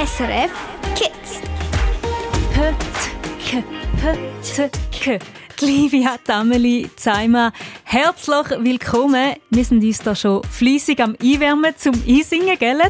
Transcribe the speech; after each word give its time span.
SRF 0.00 0.50
Kids. 0.94 1.42
Pötke, 2.54 3.62
Pötke. 4.00 5.18
Livia 5.60 6.16
Tameli 6.24 6.88
Zeimer, 6.96 7.52
herzlich 7.84 8.48
willkommen. 8.60 9.34
Wir 9.50 9.62
sind 9.62 9.84
uns 9.84 9.98
da 9.98 10.14
schon 10.14 10.42
fließig 10.44 11.02
am 11.02 11.16
Einwärmen 11.22 11.76
zum 11.76 11.92
Einsingen, 12.08 12.58
gell? 12.58 12.80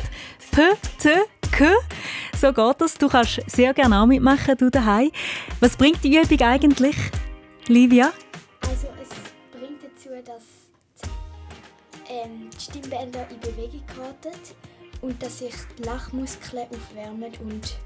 Pötke. 0.53 1.75
So 2.41 2.53
geht 2.53 2.81
das. 2.81 2.97
Du 2.97 3.09
kannst 3.09 3.41
sehr 3.51 3.75
gerne 3.75 4.01
auch 4.01 4.07
mitmachen, 4.07 4.57
du 4.57 4.71
daheim. 4.71 5.11
Was 5.59 5.77
bringt 5.77 6.05
die 6.05 6.17
Übung 6.17 6.41
eigentlich, 6.47 6.95
Livia? 7.67 8.13
Also 8.69 8.87
es 9.03 9.09
bringt 9.59 9.83
dazu, 9.83 10.11
dass 10.25 10.45
ähm, 12.09 12.49
die 12.57 12.61
Stimmbänder 12.61 13.27
in 13.31 13.41
Bewegung 13.41 13.83
geraten 13.97 14.39
und 15.03 15.23
dass 15.23 15.39
sich 15.39 15.55
die 15.79 15.83
Lachmuskeln 15.85 16.67
aufwärmen 16.71 17.33
und 17.43 17.77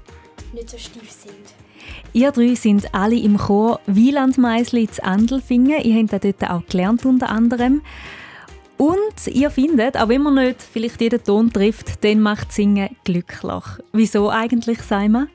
nicht 0.53 0.69
so 0.69 0.77
steif 0.77 1.11
sind. 1.11 1.53
Ihr 2.13 2.31
drei 2.31 2.55
sind 2.55 2.93
alle 2.93 3.17
im 3.17 3.37
Chor 3.37 3.79
Wielandmeisli 3.85 4.87
zu 4.89 5.03
Andelfingen. 5.03 5.81
Ihr 5.81 6.01
habt 6.01 6.23
dort 6.23 6.49
auch 6.49 6.65
gelernt 6.67 7.05
unter 7.05 7.29
anderem. 7.29 7.81
Und 8.77 9.27
ihr 9.27 9.49
findet, 9.51 9.95
auch 9.97 10.09
wenn 10.09 10.23
man 10.23 10.35
nicht 10.35 10.61
vielleicht 10.61 10.99
jeden 10.99 11.23
Ton 11.23 11.51
trifft, 11.51 12.03
dann 12.03 12.19
macht 12.19 12.51
Singen 12.51 12.95
glücklich. 13.05 13.63
Wieso 13.93 14.29
eigentlich, 14.29 14.81
Simon? 14.81 15.29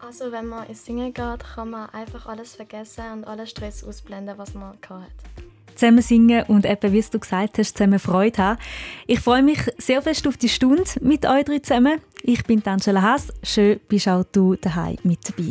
Also 0.00 0.32
wenn 0.32 0.46
man 0.46 0.66
ins 0.66 0.84
Singen 0.84 1.14
geht, 1.14 1.44
kann 1.54 1.70
man 1.70 1.88
einfach 1.90 2.26
alles 2.26 2.56
vergessen 2.56 3.04
und 3.12 3.24
alles 3.24 3.50
Stress 3.50 3.84
ausblenden, 3.84 4.36
was 4.36 4.54
man 4.54 4.72
hat. 4.72 5.53
Zusammen 5.74 6.02
singen 6.02 6.44
und 6.48 6.66
eben, 6.66 6.92
wie 6.92 7.02
du 7.02 7.18
gesagt 7.18 7.58
hast, 7.58 7.76
zusammen 7.76 7.98
Freude 7.98 8.42
haben. 8.42 8.58
Ich 9.06 9.20
freue 9.20 9.42
mich 9.42 9.58
sehr 9.78 10.02
fest 10.02 10.26
auf 10.26 10.36
die 10.36 10.48
Stunde 10.48 10.84
mit 11.00 11.26
euch 11.26 11.44
drei 11.44 11.58
zusammen. 11.58 12.00
Ich 12.22 12.44
bin 12.44 12.62
Angela 12.64 13.02
Haas. 13.02 13.32
Schön, 13.42 13.80
bist 13.88 14.08
auch 14.08 14.24
du 14.32 14.56
daheim 14.56 14.96
mit 15.02 15.18
dabei. 15.28 15.50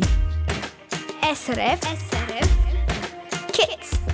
SRF. 1.32 1.80
SRF. 1.80 2.48
Kids. 3.52 4.13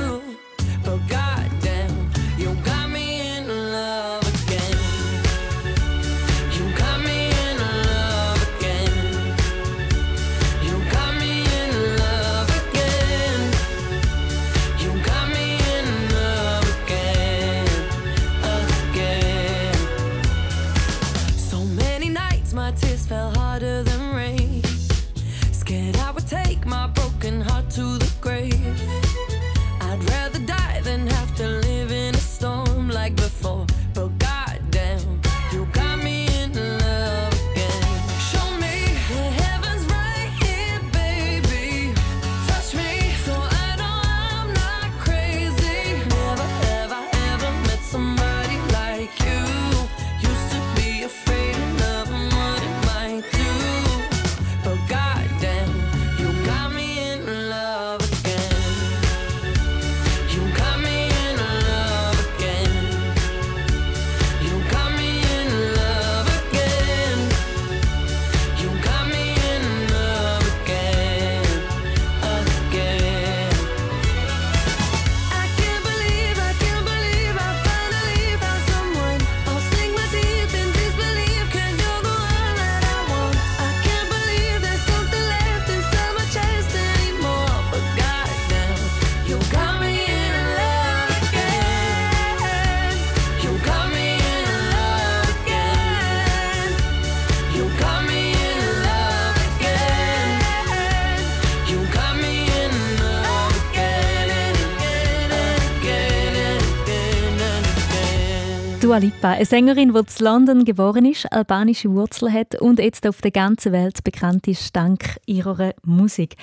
Dua 108.91 108.97
Lipa, 108.97 109.29
eine 109.29 109.45
Sängerin, 109.45 109.93
die 109.93 109.99
in 109.99 110.05
London 110.19 110.65
geboren 110.65 111.05
ist, 111.05 111.31
albanische 111.31 111.89
Wurzeln 111.91 112.33
hat 112.33 112.59
und 112.59 112.77
jetzt 112.77 113.07
auf 113.07 113.21
der 113.21 113.31
ganzen 113.31 113.71
Welt 113.71 114.03
bekannt 114.03 114.49
ist 114.49 114.75
dank 114.75 115.15
ihrer 115.25 115.71
Musik. 115.85 116.35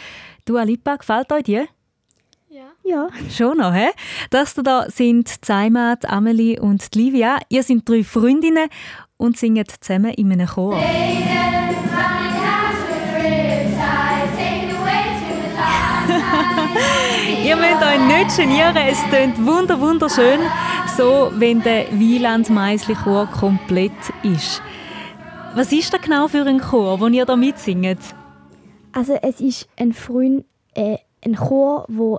Dua 0.46 0.62
Lipa, 0.62 0.96
gefällt 0.96 1.30
euch 1.30 1.42
die? 1.42 1.66
Ja. 2.48 2.70
Ja. 2.84 3.08
Schon 3.30 3.58
noch, 3.58 3.74
hä? 3.74 3.88
Das 4.30 4.54
da 4.54 4.86
sind 4.88 5.44
Zaimat, 5.44 6.08
Amelie 6.08 6.58
und 6.58 6.94
Livia. 6.94 7.36
Ihr 7.50 7.62
seid 7.62 7.82
drei 7.84 8.02
Freundinnen 8.02 8.70
und 9.18 9.36
singen 9.36 9.66
zusammen 9.82 10.14
in 10.14 10.32
einem 10.32 10.46
Chor. 10.46 10.82
Ihr 17.44 17.56
müsst 17.56 17.82
euch 17.82 18.00
nicht 18.06 18.36
genieren, 18.36 18.76
es 18.76 18.98
klingt 19.10 19.44
wunder 19.44 19.80
wunderschön, 19.80 20.40
so 20.98 21.30
wenn 21.36 21.62
der 21.62 21.96
Wieland 21.96 22.50
Meisli 22.50 22.96
Chor 22.96 23.26
komplett 23.26 23.92
ist. 24.24 24.60
Was 25.54 25.70
ist 25.70 25.94
das 25.94 26.02
genau 26.02 26.26
für 26.26 26.44
ein 26.44 26.58
Chor, 26.58 26.98
wo 26.98 27.06
ihr 27.06 27.24
da 27.24 27.36
mitsingt? 27.36 28.00
Also 28.90 29.12
es 29.22 29.40
ist 29.40 29.68
ein 29.76 29.92
Freund, 29.92 30.44
äh, 30.74 30.98
ein 31.24 31.36
Chor, 31.36 31.84
wo 31.86 32.18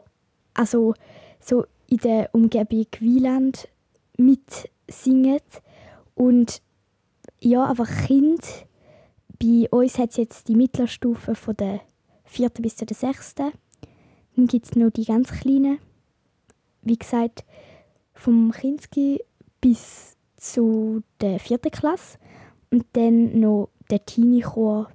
also 0.54 0.94
so 1.42 1.66
in 1.90 1.98
der 1.98 2.30
Umgebung 2.32 2.86
Wieland 3.02 3.68
mitsingt 4.16 5.44
und 6.16 6.62
ja, 7.42 7.66
aber 7.66 7.86
Kind. 7.86 8.42
Bei 9.42 9.68
uns 9.72 9.98
hat 9.98 10.12
es 10.12 10.18
jetzt 10.18 10.48
die 10.48 10.56
Mittlerstufe 10.56 11.36
von 11.36 11.58
der 11.58 11.82
vierten 12.24 12.62
bis 12.62 12.78
zur 12.78 12.88
sechsten. 12.94 13.52
Dann 14.38 14.48
gibt 14.48 14.68
es 14.68 14.76
noch 14.78 14.90
die 14.90 15.04
ganz 15.04 15.32
kleinen. 15.32 15.80
Wie 16.82 16.98
gesagt, 16.98 17.44
vom 18.20 18.52
Kinski 18.52 19.22
bis 19.62 20.16
zu 20.36 21.04
der 21.22 21.40
vierten 21.40 21.72
Klasse. 21.72 22.18
Und 22.72 22.86
dann 22.94 23.40
noch 23.40 23.70
der 23.90 24.06
Teenie-Chor, 24.06 24.92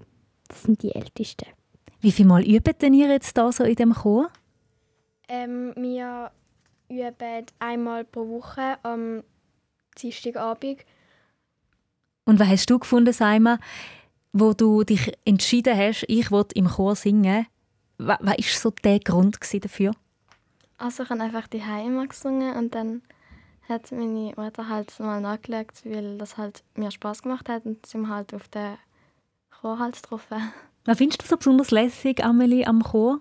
das 0.49 0.63
sind 0.63 0.83
die 0.83 0.95
Ältesten. 0.95 1.47
Wie 2.01 2.13
viel 2.13 2.27
Mal 2.27 2.47
übt 2.47 2.75
denn 2.81 2.95
ihr 2.95 3.09
jetzt 3.09 3.37
da 3.37 3.51
so 3.51 3.65
in 3.65 3.75
dem 3.75 3.95
Chor? 3.95 4.29
Ähm, 5.29 5.73
wir 5.77 6.31
üben 6.89 7.47
einmal 7.59 8.05
pro 8.05 8.29
Woche 8.29 8.79
am 8.83 9.25
Dienstagabend. 9.99 10.85
Und 12.27 12.39
was 12.39 12.49
hast 12.49 12.71
du 12.71 12.79
gefunden, 12.79 13.13
Saima? 13.13 13.59
wo 14.35 14.53
du 14.53 14.83
dich 14.83 15.13
entschieden 15.25 15.79
hast, 15.79 16.05
ich 16.09 16.31
will 16.31 16.45
im 16.55 16.67
Chor 16.67 16.97
singen. 16.97 17.47
Was 17.99 18.19
war 18.21 18.35
so 18.41 18.71
der 18.71 18.99
Grund 18.99 19.39
dafür? 19.41 19.93
Also 20.79 21.05
ich 21.05 21.11
habe 21.11 21.23
einfach 21.23 21.47
die 21.47 21.59
immer 21.59 22.07
gesungen 22.07 22.57
und 22.57 22.75
dann 22.75 23.03
hat 23.69 23.91
meine 23.93 24.33
Mutter 24.37 24.69
halt 24.69 24.99
mal 25.01 25.21
nachgeschaut, 25.21 25.85
weil 25.85 26.19
das 26.19 26.37
halt 26.37 26.63
mir 26.75 26.91
Spaß 26.91 27.23
gemacht 27.23 27.49
hat 27.49 27.65
und 27.65 27.87
sind 27.87 28.03
wir 28.03 28.09
halt 28.09 28.35
auf 28.35 28.49
den 28.49 28.77
Chor 29.51 29.79
halt 29.79 29.95
getroffen. 29.95 30.53
Was 30.85 30.99
findest 30.99 31.23
du 31.23 31.27
so 31.27 31.37
besonders 31.37 31.71
lässig, 31.71 32.23
Amelie, 32.23 32.67
am 32.67 32.83
Chor? 32.83 33.21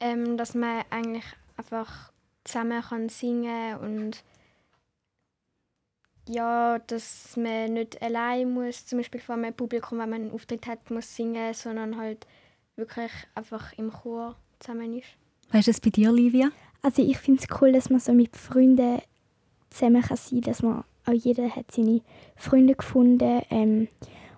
Ähm, 0.00 0.36
dass 0.38 0.54
man 0.54 0.84
eigentlich 0.90 1.24
einfach 1.56 2.12
zusammen 2.44 2.82
kann 2.82 3.08
singen 3.08 3.76
und 3.78 4.24
ja, 6.28 6.78
dass 6.78 7.36
man 7.36 7.74
nicht 7.74 8.00
allein 8.00 8.52
muss, 8.52 8.86
zum 8.86 8.98
Beispiel 8.98 9.20
vor 9.20 9.34
einem 9.34 9.54
Publikum, 9.54 9.98
wenn 9.98 10.10
man 10.10 10.22
einen 10.22 10.32
Auftritt 10.32 10.66
hat, 10.66 10.90
muss 10.90 11.14
singen, 11.14 11.52
sondern 11.52 11.96
halt 11.98 12.26
wirklich 12.76 13.10
einfach 13.34 13.72
im 13.74 13.92
Chor 13.92 14.36
zusammen 14.60 14.96
ist. 14.98 15.08
Weißt 15.52 15.66
du 15.66 15.70
es 15.70 15.80
bei 15.80 15.90
dir, 15.90 16.12
Livia? 16.12 16.50
Also 16.82 17.02
ich 17.02 17.18
finde 17.18 17.42
es 17.42 17.60
cool, 17.60 17.72
dass 17.72 17.90
man 17.90 18.00
so 18.00 18.12
mit 18.12 18.36
Freunden 18.36 19.00
zusammen 19.70 20.02
kann 20.02 20.16
sein 20.16 20.40
kann, 20.40 20.50
dass 20.50 20.62
man 20.62 20.84
auch 21.06 21.12
jeder 21.12 21.50
hat 21.50 21.70
seine 21.70 22.00
Freunde 22.36 22.74
gefunden 22.74 23.42
ähm, 23.50 23.88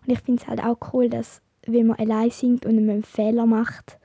und 0.07 0.13
ich 0.13 0.21
finde 0.21 0.43
es 0.43 0.49
halt 0.49 0.63
auch 0.63 0.77
cool, 0.93 1.09
dass 1.09 1.41
wenn 1.67 1.87
man 1.87 1.99
allein 1.99 2.31
singt 2.31 2.67
und 2.67 2.77
einen 2.77 3.03
Fehler 3.03 3.47
macht, 3.47 3.99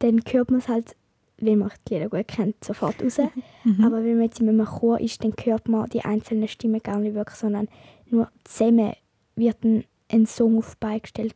dann 0.00 0.20
hört 0.30 0.50
man 0.50 0.60
es 0.60 0.68
halt 0.68 0.96
wenn 1.40 1.58
man 1.58 1.70
die 1.88 1.94
Lieder 1.94 2.08
gut 2.08 2.28
kennt, 2.28 2.62
sofort 2.62 3.02
raus. 3.02 3.18
Mhm. 3.62 3.84
Aber 3.84 4.02
wenn 4.02 4.14
man 4.14 4.24
jetzt 4.24 4.40
in 4.40 4.48
einem 4.48 4.64
Chor 4.64 4.98
ist, 5.00 5.22
dann 5.22 5.34
hört 5.44 5.68
man 5.68 5.86
die 5.90 6.02
einzelnen 6.02 6.48
Stimmen 6.48 6.82
gar 6.82 6.96
nicht 6.96 7.14
wirklich, 7.14 7.36
sondern 7.36 7.68
nur 8.06 8.30
zusammen 8.44 8.94
wird 9.36 9.62
ein, 9.64 9.84
ein 10.10 10.24
Song 10.24 10.56
auf 10.56 10.78
beigestellt. 10.78 11.34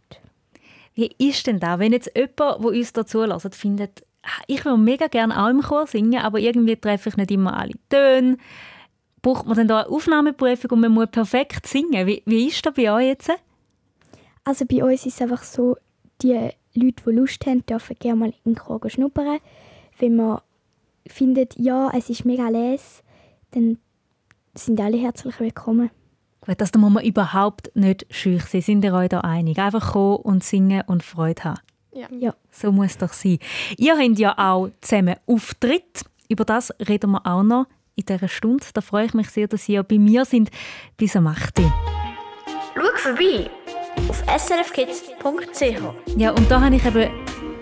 Wie 0.94 1.10
ist 1.18 1.46
denn 1.46 1.60
da, 1.60 1.78
wenn 1.78 1.92
jetzt 1.92 2.10
jemand, 2.16 2.38
der 2.38 2.60
uns 2.60 2.94
da 2.94 3.04
zulässt, 3.04 3.54
findet, 3.54 4.06
ich 4.46 4.64
würde 4.64 4.78
mega 4.78 5.06
gerne 5.06 5.42
auch 5.42 5.48
im 5.48 5.62
Chor 5.62 5.86
singen, 5.86 6.20
aber 6.20 6.38
irgendwie 6.38 6.76
treffe 6.76 7.08
ich 7.08 7.16
nicht 7.16 7.30
immer 7.30 7.56
alle 7.56 7.74
Töne. 7.88 8.36
Braucht 9.22 9.46
man 9.46 9.56
dann 9.56 9.68
da 9.68 9.80
eine 9.80 9.88
Aufnahmeprüfung 9.88 10.70
und 10.72 10.80
man 10.80 10.92
muss 10.92 11.08
perfekt 11.10 11.66
singen? 11.66 12.06
Wie, 12.06 12.22
wie 12.26 12.48
ist 12.48 12.64
das 12.64 12.74
bei 12.74 12.92
euch 12.92 13.06
jetzt? 13.06 13.30
Also 14.44 14.66
bei 14.66 14.84
uns 14.84 15.06
ist 15.06 15.14
es 15.14 15.22
einfach 15.22 15.42
so, 15.42 15.76
die 16.20 16.50
Leute, 16.74 17.02
die 17.06 17.10
Lust 17.10 17.46
haben, 17.46 17.64
dürfen 17.64 17.96
gerne 17.98 18.18
mal 18.18 18.34
in 18.44 18.52
den 18.52 18.56
Chor 18.56 18.80
schnuppern 18.88 19.38
wenn 19.98 20.16
man 20.16 20.40
findet, 21.06 21.58
ja, 21.58 21.90
es 21.94 22.10
ist 22.10 22.24
mega 22.24 22.48
les, 22.48 23.02
dann 23.52 23.78
sind 24.54 24.80
alle 24.80 24.96
herzlich 24.96 25.38
willkommen. 25.40 25.90
Gut, 26.40 26.60
das 26.60 26.72
muss 26.74 26.92
man 26.92 27.04
überhaupt 27.04 27.70
nicht 27.74 28.06
schüch 28.10 28.44
sein. 28.44 28.60
Sind 28.60 28.84
ihr 28.84 28.92
euch 28.92 29.08
da 29.08 29.20
einig? 29.20 29.58
Einfach 29.58 29.92
kommen 29.92 30.16
und 30.16 30.44
singen 30.44 30.82
und 30.86 31.02
Freude 31.02 31.44
haben. 31.44 31.60
Ja. 31.94 32.08
ja. 32.10 32.34
So 32.50 32.72
muss 32.72 32.92
es 32.92 32.98
doch 32.98 33.12
sein. 33.12 33.38
Ihr 33.76 33.96
habt 33.96 34.18
ja 34.18 34.36
auch 34.36 34.70
zusammen 34.80 35.16
Auftritt. 35.26 36.04
Über 36.28 36.44
das 36.44 36.72
reden 36.88 37.12
wir 37.12 37.26
auch 37.26 37.42
noch 37.42 37.66
in 37.94 38.04
dieser 38.06 38.28
Stunde. 38.28 38.64
Da 38.74 38.80
freue 38.80 39.06
ich 39.06 39.14
mich 39.14 39.30
sehr, 39.30 39.46
dass 39.46 39.68
ihr 39.68 39.82
bei 39.82 39.98
mir 39.98 40.24
sind 40.24 40.50
bis 40.96 41.16
am 41.16 41.26
8. 41.26 41.60
Schau 42.74 42.82
vorbei 42.96 43.50
auf 44.08 44.22
srfkids.ch. 44.26 46.16
Ja, 46.16 46.30
und 46.32 46.50
da 46.50 46.60
habe 46.60 46.74
ich 46.74 46.84
eben 46.84 47.10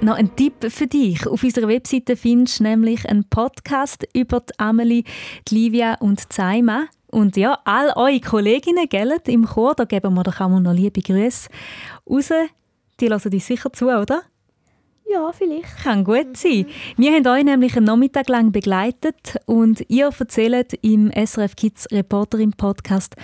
noch 0.01 0.17
ein 0.17 0.35
Tipp 0.35 0.55
für 0.69 0.87
dich. 0.87 1.27
Auf 1.27 1.43
unserer 1.43 1.69
Webseite 1.69 2.17
findest 2.17 2.61
du 2.61 2.65
nämlich 2.65 3.09
einen 3.09 3.29
Podcast 3.29 4.07
über 4.15 4.41
die 4.41 4.59
Amelie, 4.59 5.05
die 5.49 5.55
Livia 5.55 5.95
und 5.95 6.23
die 6.23 6.29
Zaima. 6.29 6.85
Und 7.09 7.37
ja, 7.37 7.59
all 7.65 7.93
eure 7.95 8.21
Kolleginnen 8.21 8.89
gell, 8.89 9.19
im 9.27 9.45
Chor, 9.47 9.75
da 9.75 9.85
geben 9.85 10.15
wir 10.15 10.23
doch 10.23 10.41
auch 10.41 10.49
noch 10.49 10.73
liebe 10.73 11.03
Grüße 11.03 11.51
raus. 12.09 12.31
Die 13.03 13.09
lassen 13.09 13.33
dich 13.33 13.45
sicher 13.45 13.73
zu, 13.73 13.87
oder? 13.89 14.23
Ja, 15.11 15.33
vielleicht. 15.33 15.83
Kann 15.83 16.05
gut 16.05 16.37
sein. 16.37 16.67
Wir 16.97 17.13
haben 17.13 17.27
euch 17.27 17.43
nämlich 17.43 17.77
einen 17.77 17.87
Nachmittag 17.87 18.29
lang 18.29 18.53
begleitet 18.53 19.41
und 19.45 19.85
ihr 19.89 20.11
erzählt 20.17 20.75
im 20.83 21.11
SRF 21.11 21.57
Kids 21.57 21.89
Reporterin 21.91 22.53
Podcast, 22.53 23.17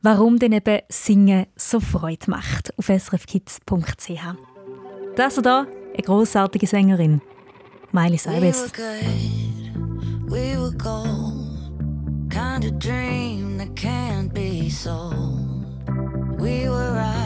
warum 0.00 0.38
denn 0.38 0.52
eben 0.52 0.80
Singen 0.88 1.44
so 1.54 1.80
Freude 1.80 2.30
macht 2.30 2.72
auf 2.78 2.86
srfkids.ch. 2.86 4.08
Das 5.16 5.34
hier 5.34 5.66
eine 5.92 6.02
großartige 6.02 6.66
Sängerin, 6.66 7.20
Miley 7.92 8.16
Cyrus. 8.16 8.72
We 10.28 10.58
were 10.58 10.72
gold, 10.78 12.30
kind 12.30 12.64
of 12.64 12.78
dream 12.78 13.58
that 13.58 13.76
can't 13.76 14.32
be 14.32 14.70
sold. 14.70 15.14
We 16.38 16.70
were 16.70 16.94
right 16.94 17.25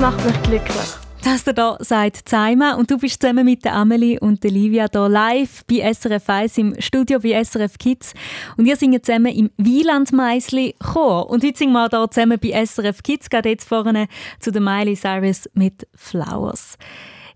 macht 0.00 0.24
mich 0.24 0.42
glücklich. 0.42 0.88
Das 1.24 1.42
da 1.42 1.76
sagt 1.80 2.28
Zaima 2.28 2.74
und 2.74 2.90
du 2.90 2.98
bist 2.98 3.20
zusammen 3.20 3.44
mit 3.44 3.64
der 3.64 3.74
Amelie 3.74 4.18
und 4.20 4.44
der 4.44 4.52
Livia 4.52 4.86
hier 4.90 5.08
live 5.08 5.64
bei 5.64 5.92
SRF 5.92 6.28
1 6.28 6.58
im 6.58 6.80
Studio 6.80 7.18
bei 7.18 7.42
SRF 7.42 7.78
Kids 7.78 8.14
und 8.56 8.64
wir 8.64 8.76
singen 8.76 9.02
zusammen 9.02 9.34
im 9.34 9.50
Wieland 9.56 10.12
Meisli 10.12 10.76
Chor 10.78 11.28
und 11.28 11.42
heute 11.42 11.58
singen 11.58 11.72
wir 11.72 11.88
hier 11.90 12.10
zusammen 12.10 12.38
bei 12.38 12.64
SRF 12.64 13.02
Kids, 13.02 13.28
gerade 13.28 13.48
jetzt 13.48 13.68
vorne 13.68 14.06
zu 14.38 14.52
der 14.52 14.62
Miley 14.62 14.94
Cyrus 14.94 15.48
mit 15.54 15.88
Flowers. 15.94 16.78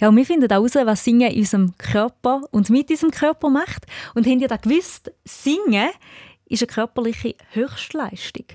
Ja, 0.01 0.09
und 0.09 0.17
wir 0.17 0.25
finden 0.27 0.49
heraus, 0.49 0.75
was 0.75 1.03
Singen 1.05 1.33
in 1.33 1.41
unserem 1.41 1.77
Körper 1.79 2.43
und 2.53 2.71
mit 2.71 2.91
unserem 2.91 3.11
Körper 3.11 3.51
macht 3.51 3.87
und 4.15 4.27
habt 4.27 4.41
ihr 4.41 4.49
da 4.49 4.57
gewusst, 4.57 5.11
Singen 5.25 5.91
ist 6.47 6.63
eine 6.63 6.69
körperliche 6.69 7.35
Höchstleistung. 7.53 8.47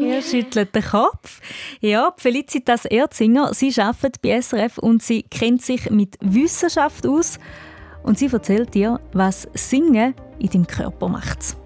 Er 0.00 0.22
schüttelt 0.22 0.74
den 0.74 0.82
Kopf. 0.82 1.40
Ja, 1.80 2.12
Felicitas 2.16 2.84
Erzinger, 2.86 3.54
sie 3.54 3.72
arbeitet 3.80 4.20
bei 4.20 4.40
SRF 4.40 4.78
und 4.78 5.02
sie 5.02 5.22
kennt 5.22 5.62
sich 5.62 5.90
mit 5.90 6.16
Wissenschaft 6.20 7.06
aus. 7.06 7.38
Und 8.02 8.18
sie 8.18 8.26
erzählt 8.26 8.74
dir, 8.74 9.00
was 9.12 9.48
Singen 9.54 10.14
in 10.38 10.48
deinem 10.50 10.66
Körper 10.66 11.08
macht. 11.08 11.56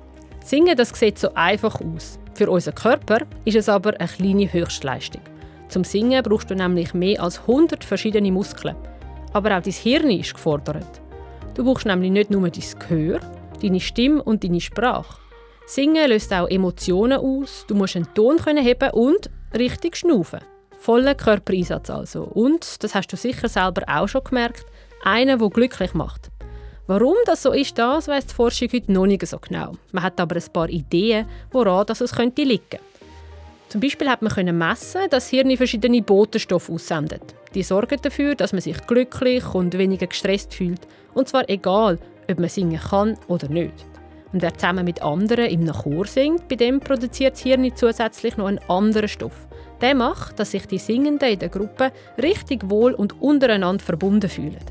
Singen 0.44 0.76
das 0.76 0.90
sieht 0.90 1.18
so 1.18 1.32
einfach 1.34 1.80
aus. 1.80 2.18
Für 2.34 2.50
unseren 2.50 2.74
Körper 2.74 3.20
ist 3.44 3.56
es 3.56 3.68
aber 3.68 3.98
eine 3.98 4.08
kleine 4.08 4.52
Höchstleistung. 4.52 5.22
Zum 5.68 5.84
Singen 5.84 6.22
brauchst 6.22 6.50
du 6.50 6.54
nämlich 6.54 6.92
mehr 6.92 7.22
als 7.22 7.40
100 7.40 7.84
verschiedene 7.84 8.32
Muskeln. 8.32 8.76
Aber 9.32 9.56
auch 9.56 9.62
dein 9.62 9.72
Hirn 9.72 10.10
ist 10.10 10.34
gefordert. 10.34 11.00
Du 11.54 11.64
brauchst 11.64 11.86
nämlich 11.86 12.10
nicht 12.10 12.30
nur 12.30 12.48
dein 12.48 12.64
Gehör, 12.78 13.20
deine 13.62 13.80
Stimme 13.80 14.22
und 14.22 14.44
deine 14.44 14.60
Sprache. 14.60 15.22
Singen 15.66 16.08
löst 16.08 16.32
auch 16.32 16.48
Emotionen 16.48 17.18
aus, 17.18 17.64
du 17.68 17.74
musst 17.74 17.96
einen 17.96 18.12
Ton 18.14 18.38
heben 18.38 18.90
und 18.90 19.30
richtig 19.54 19.96
schnaufen. 19.96 20.40
Voller 20.78 21.14
Körpereinsatz 21.14 21.90
also. 21.90 22.24
Und, 22.24 22.82
das 22.82 22.94
hast 22.94 23.12
du 23.12 23.16
sicher 23.16 23.48
selber 23.48 23.82
auch 23.86 24.08
schon 24.08 24.24
gemerkt, 24.24 24.66
einer, 25.04 25.38
der 25.38 25.48
glücklich 25.48 25.94
macht. 25.94 26.30
Warum 26.88 27.14
das 27.24 27.42
so 27.42 27.52
ist, 27.52 27.78
das 27.78 28.08
weiss 28.08 28.26
die 28.26 28.34
Forschung 28.34 28.68
heute 28.72 28.92
noch 28.92 29.06
nicht 29.06 29.24
so 29.26 29.38
genau. 29.38 29.72
Man 29.92 30.02
hat 30.02 30.20
aber 30.20 30.36
ein 30.36 30.52
paar 30.52 30.68
Ideen, 30.68 31.26
woran 31.52 31.86
das 31.86 32.00
es 32.00 32.12
könnte 32.12 32.42
liegen 32.42 32.80
Zum 33.68 33.80
Beispiel 33.80 34.10
hat 34.10 34.20
man 34.20 34.58
messen, 34.58 35.02
dass 35.02 35.10
das 35.10 35.28
Hirn 35.28 35.56
verschiedene 35.56 36.02
Botenstoffe 36.02 36.68
aussendet. 36.68 37.22
Die 37.54 37.62
sorgen 37.62 38.00
dafür, 38.02 38.34
dass 38.34 38.52
man 38.52 38.62
sich 38.62 38.84
glücklich 38.86 39.54
und 39.54 39.78
weniger 39.78 40.08
gestresst 40.08 40.54
fühlt. 40.54 40.80
Und 41.14 41.28
zwar 41.28 41.48
egal, 41.48 41.98
ob 42.28 42.40
man 42.40 42.48
singen 42.48 42.80
kann 42.80 43.16
oder 43.28 43.48
nicht. 43.48 43.91
Und 44.32 44.42
wer 44.42 44.54
zusammen 44.54 44.84
mit 44.84 45.02
anderen 45.02 45.46
im 45.46 45.66
Chor 45.66 46.06
singt, 46.06 46.48
bei 46.48 46.56
dem 46.56 46.80
produziert 46.80 47.34
das 47.34 47.42
Hirn 47.42 47.70
zusätzlich 47.74 48.36
noch 48.36 48.46
einen 48.46 48.60
anderen 48.68 49.08
Stoff. 49.08 49.46
Der 49.80 49.94
macht, 49.94 50.38
dass 50.38 50.52
sich 50.52 50.66
die 50.66 50.78
Singenden 50.78 51.28
in 51.28 51.38
der 51.38 51.48
Gruppe 51.48 51.92
richtig 52.22 52.70
wohl 52.70 52.94
und 52.94 53.20
untereinander 53.20 53.82
verbunden 53.82 54.30
fühlen. 54.30 54.64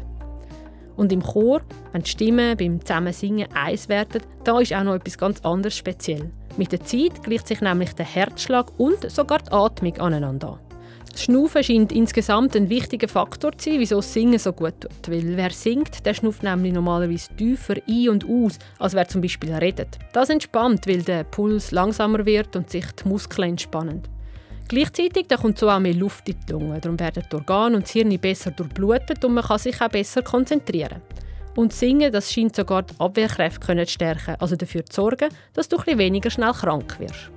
Und 0.96 1.12
im 1.12 1.22
Chor, 1.22 1.62
wenn 1.92 2.04
die 2.04 2.10
Stimmen 2.10 2.58
beim 2.58 2.80
Zusammensingen 2.82 3.48
eins 3.54 3.90
werden, 3.90 4.22
da 4.44 4.60
ist 4.60 4.74
auch 4.74 4.84
noch 4.84 4.96
etwas 4.96 5.18
ganz 5.18 5.42
anderes 5.42 5.78
speziell. 5.78 6.32
Mit 6.58 6.72
der 6.72 6.84
Zeit 6.84 7.24
gleicht 7.24 7.48
sich 7.48 7.62
nämlich 7.62 7.94
der 7.94 8.06
Herzschlag 8.06 8.72
und 8.78 9.10
sogar 9.10 9.40
die 9.40 9.52
Atmung 9.52 10.00
aneinander 10.00 10.54
an. 10.54 10.71
Das 11.12 11.24
Schnaufen 11.24 11.64
scheint 11.64 11.92
insgesamt 11.92 12.56
ein 12.56 12.70
wichtiger 12.70 13.08
Faktor 13.08 13.52
zu 13.58 13.70
sein, 13.70 13.80
wieso 13.80 13.98
das 13.98 14.14
Singen 14.14 14.40
so 14.40 14.54
gut 14.54 14.80
tut. 14.80 15.10
Weil 15.10 15.36
wer 15.36 15.52
singt, 15.52 16.06
der 16.06 16.14
schnauft 16.14 16.42
nämlich 16.42 16.74
normalerweise 16.74 17.36
tiefer 17.36 17.76
ein 17.88 18.10
und 18.10 18.26
aus, 18.28 18.58
als 18.80 18.94
wer 18.94 19.08
zum 19.08 19.22
Beispiel 19.22 19.54
redet. 19.54 20.00
Das 20.14 20.30
entspannt, 20.30 20.88
weil 20.88 21.02
der 21.02 21.26
Puls 21.26 21.72
langsamer 21.72 22.26
wird 22.26 22.56
und 22.56 22.70
sich 22.70 22.86
die 22.94 23.10
Muskeln 23.10 23.50
entspannen. 23.50 24.02
Gleichzeitig 24.70 25.28
da 25.28 25.36
kommt 25.36 25.58
so 25.58 25.70
auch 25.70 25.80
mehr 25.80 25.94
Luft 25.94 26.30
in 26.30 26.38
die 26.48 26.54
Lunge, 26.54 26.80
darum 26.80 26.98
werden 26.98 27.24
die 27.30 27.36
Organe 27.36 27.76
und 27.76 27.84
das 27.84 27.92
Hirn 27.92 28.18
besser 28.18 28.52
durchblutet 28.52 29.24
und 29.26 29.34
man 29.34 29.44
kann 29.44 29.60
sich 29.60 29.82
auch 29.82 29.90
besser 29.90 30.22
konzentrieren. 30.22 31.02
Und 31.58 31.74
Singen, 31.74 32.10
das 32.10 32.32
scheint 32.32 32.56
sogar 32.56 32.84
die 32.84 32.94
Abwehrkräfte 32.98 33.86
zu 33.86 33.92
stärken, 33.92 34.36
also 34.40 34.56
dafür 34.56 34.86
zu 34.86 35.02
sorgen, 35.02 35.28
dass 35.54 35.68
du 35.68 35.78
ein 35.86 35.98
weniger 35.98 36.30
schnell 36.30 36.54
krank 36.54 36.98
wirst. 37.02 37.32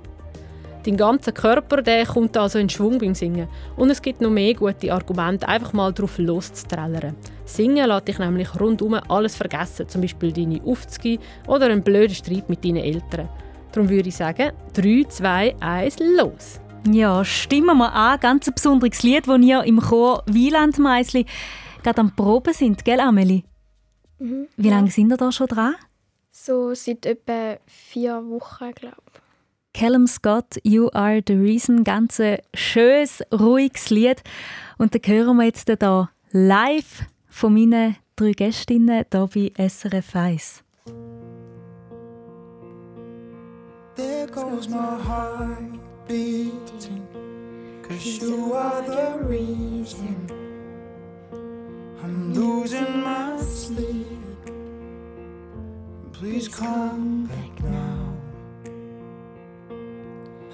Dein 0.85 0.97
ganzer 0.97 1.31
Körper 1.31 1.81
der 1.81 2.05
kommt 2.05 2.37
also 2.37 2.59
in 2.59 2.69
Schwung 2.69 2.99
beim 2.99 3.15
Singen. 3.15 3.47
Und 3.75 3.89
es 3.89 4.01
gibt 4.01 4.21
noch 4.21 4.29
mehr 4.29 4.53
gute 4.53 4.93
Argumente, 4.93 5.47
einfach 5.47 5.73
mal 5.73 5.91
drauf 5.91 6.19
loszuträllern. 6.19 7.15
Singen 7.45 7.87
lässt 7.87 8.07
dich 8.07 8.19
nämlich 8.19 8.59
rundum 8.59 8.93
alles 8.93 9.35
vergessen, 9.35 9.89
zum 9.89 10.01
Beispiel 10.01 10.31
deine 10.31 10.61
Aufzüge 10.63 11.23
oder 11.47 11.65
einen 11.65 11.83
blöden 11.83 12.13
Streit 12.13 12.49
mit 12.49 12.63
deinen 12.63 12.83
Eltern. 12.83 13.29
Darum 13.71 13.89
würde 13.89 14.09
ich 14.09 14.15
sagen, 14.15 14.51
3, 14.73 15.05
2, 15.09 15.55
1, 15.59 15.95
los! 15.99 16.59
Ja, 16.91 17.25
stimmen 17.25 17.77
wir 17.77 17.91
an. 17.91 18.19
Ganz 18.19 18.47
ein 18.47 18.53
besonderes 18.53 19.01
Lied, 19.01 19.27
das 19.27 19.39
ihr 19.41 19.63
im 19.63 19.81
Chor 19.81 20.23
Wieland 20.27 20.77
Meisli 20.77 21.25
gerade 21.81 22.01
am 22.01 22.15
Proben 22.15 22.53
sind, 22.53 22.85
gell, 22.85 22.99
Amelie? 22.99 23.43
Mhm, 24.19 24.47
Wie 24.55 24.69
lange 24.69 24.91
sind 24.91 25.11
ihr 25.11 25.17
da 25.17 25.31
schon 25.31 25.47
dran? 25.47 25.75
So 26.31 26.73
seit 26.73 27.05
etwa 27.05 27.57
vier 27.65 28.23
Wochen, 28.29 28.71
glaube 28.73 29.01
ich. 29.13 29.24
Callum 29.75 30.07
Scott, 30.07 30.57
You 30.63 30.89
Are 30.93 31.21
the 31.21 31.33
Reason. 31.33 31.83
Ganz 31.83 32.21
ein 32.21 32.37
schönes, 32.53 33.21
ruhiges 33.29 33.89
Lied. 33.89 34.23
Und 34.77 34.95
dann 34.95 35.01
hören 35.05 35.35
wir 35.35 35.43
jetzt 35.43 35.67
hier 35.67 36.09
live 36.31 37.03
von 37.27 37.53
meinen 37.53 37.97
drei 38.15 38.31
Gästinnen 38.31 39.03
hier 39.11 39.27
bei 39.27 39.67
SRF 39.67 40.15
1. 40.15 40.63
There 43.97 44.27
goes 44.27 44.69
my 44.69 44.97
heart 44.97 45.77
beating 46.07 47.05
Cause 47.85 48.21
you 48.21 48.53
are 48.53 48.81
the 48.81 49.27
reason 49.27 50.15
I'm 52.01 52.33
losing 52.33 53.03
my 53.03 53.37
sleep 53.41 54.07
Please 56.13 56.47
come 56.47 57.27
back 57.27 57.63
now 57.69 58.04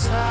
side. 0.00 0.29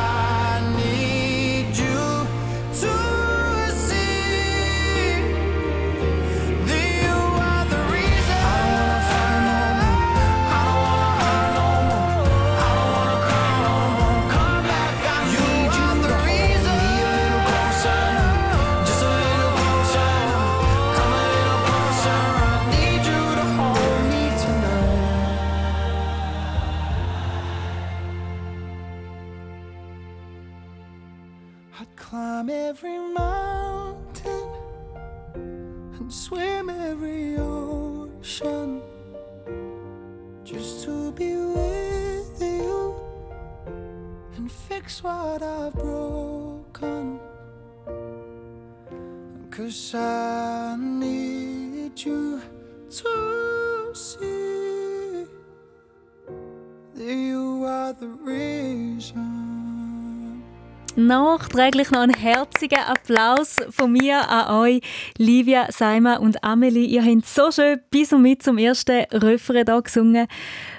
Nachträglich 61.09 61.89
noch 61.89 62.01
einen 62.01 62.13
herzigen 62.13 62.77
Applaus 62.77 63.55
von 63.71 63.91
mir 63.91 64.29
an 64.29 64.61
euch, 64.61 64.81
Livia, 65.17 65.71
Saima 65.71 66.17
und 66.17 66.43
Amelie. 66.43 66.85
Ihr 66.85 67.03
habt 67.03 67.25
so 67.25 67.49
schön 67.49 67.79
bis 67.89 68.13
und 68.13 68.21
mit 68.21 68.43
zum 68.43 68.59
ersten 68.59 69.05
Refrain 69.11 69.65
hier 69.65 69.81
gesungen 69.81 70.27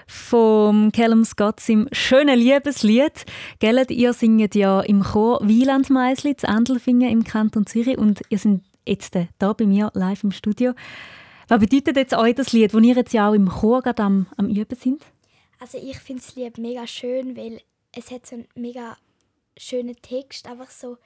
vom 0.06 0.92
Callum 0.92 1.24
Scott 1.24 1.68
im 1.68 1.88
schönen 1.90 2.38
Liebeslied. 2.38 3.24
Gell, 3.58 3.84
ihr 3.88 4.12
singt 4.12 4.54
ja 4.54 4.82
im 4.82 5.02
Chor 5.02 5.40
Wieland 5.42 5.90
Meisli 5.90 6.36
zu 6.36 6.48
Andelfingen 6.48 7.10
im 7.10 7.24
Kanton 7.24 7.66
Zürich 7.66 7.98
und 7.98 8.20
ihr 8.28 8.38
seid 8.38 8.60
jetzt 8.86 9.16
hier 9.16 9.54
bei 9.54 9.66
mir 9.66 9.90
live 9.94 10.22
im 10.22 10.30
Studio. 10.30 10.74
Was 11.48 11.58
bedeutet 11.58 11.96
jetzt 11.96 12.14
euch 12.14 12.36
das 12.36 12.52
Lied, 12.52 12.72
wo 12.72 12.78
ihr 12.78 12.94
jetzt 12.94 13.12
ja 13.12 13.30
auch 13.30 13.34
im 13.34 13.48
Chor 13.48 13.82
gerade 13.82 14.04
am, 14.04 14.28
am 14.36 14.48
Üben 14.48 14.78
sind? 14.78 15.02
Also 15.58 15.76
ich 15.76 15.98
finde 15.98 16.22
das 16.24 16.36
Lied 16.36 16.56
mega 16.56 16.86
schön, 16.86 17.36
weil 17.36 17.60
es 17.90 18.12
hat 18.12 18.26
so 18.26 18.36
einen 18.36 18.46
mega 18.54 18.96
schönen 19.60 19.96
Text, 20.00 20.46
einfach 20.46 20.70
so, 20.70 20.96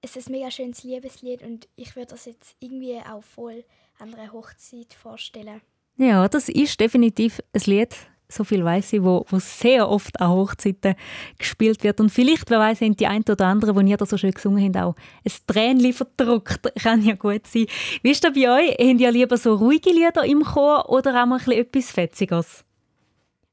es 0.00 0.16
ist 0.16 0.28
ein 0.28 0.32
mega 0.32 0.50
schönes 0.50 0.84
Liebeslied 0.84 1.42
und 1.42 1.68
ich 1.76 1.96
würde 1.96 2.10
das 2.10 2.26
jetzt 2.26 2.54
irgendwie 2.60 2.98
auch 2.98 3.24
voll 3.24 3.64
an 3.98 4.14
einer 4.14 4.32
Hochzeit 4.32 4.94
vorstellen. 4.94 5.60
Ja, 5.96 6.28
das 6.28 6.48
ist 6.48 6.78
definitiv 6.78 7.40
ein 7.52 7.62
Lied, 7.64 7.96
so 8.28 8.44
viel 8.44 8.64
weiß 8.64 8.92
ich, 8.92 9.02
wo, 9.02 9.24
wo 9.28 9.38
sehr 9.38 9.88
oft 9.88 10.20
an 10.20 10.30
Hochzeiten 10.30 10.94
gespielt 11.38 11.82
wird. 11.84 12.00
Und 12.00 12.10
vielleicht, 12.10 12.50
wer 12.50 12.58
weiß, 12.58 12.80
sind 12.80 13.00
die 13.00 13.06
ein 13.06 13.22
oder 13.22 13.46
anderen, 13.46 13.84
die 13.84 13.92
ihr 13.92 13.96
da 13.96 14.04
so 14.04 14.18
schön 14.18 14.32
gesungen 14.32 14.64
habt, 14.64 14.76
auch 14.76 14.96
ein 15.24 15.32
Tränchen 15.46 15.92
verdruckt. 15.92 16.74
Kann 16.82 17.02
ja 17.02 17.14
gut 17.14 17.46
sein. 17.46 17.66
Wie 18.02 18.10
ist 18.10 18.24
das 18.24 18.34
bei 18.34 18.50
euch? 18.50 18.70
Habt 18.72 19.00
ihr 19.00 19.10
lieber 19.10 19.36
so 19.36 19.54
ruhige 19.54 19.90
Lieder 19.90 20.24
im 20.24 20.42
Chor 20.42 20.90
oder 20.90 21.22
auch 21.22 21.26
mal 21.26 21.40
etwas 21.52 21.90
Fetziges? 21.90 22.64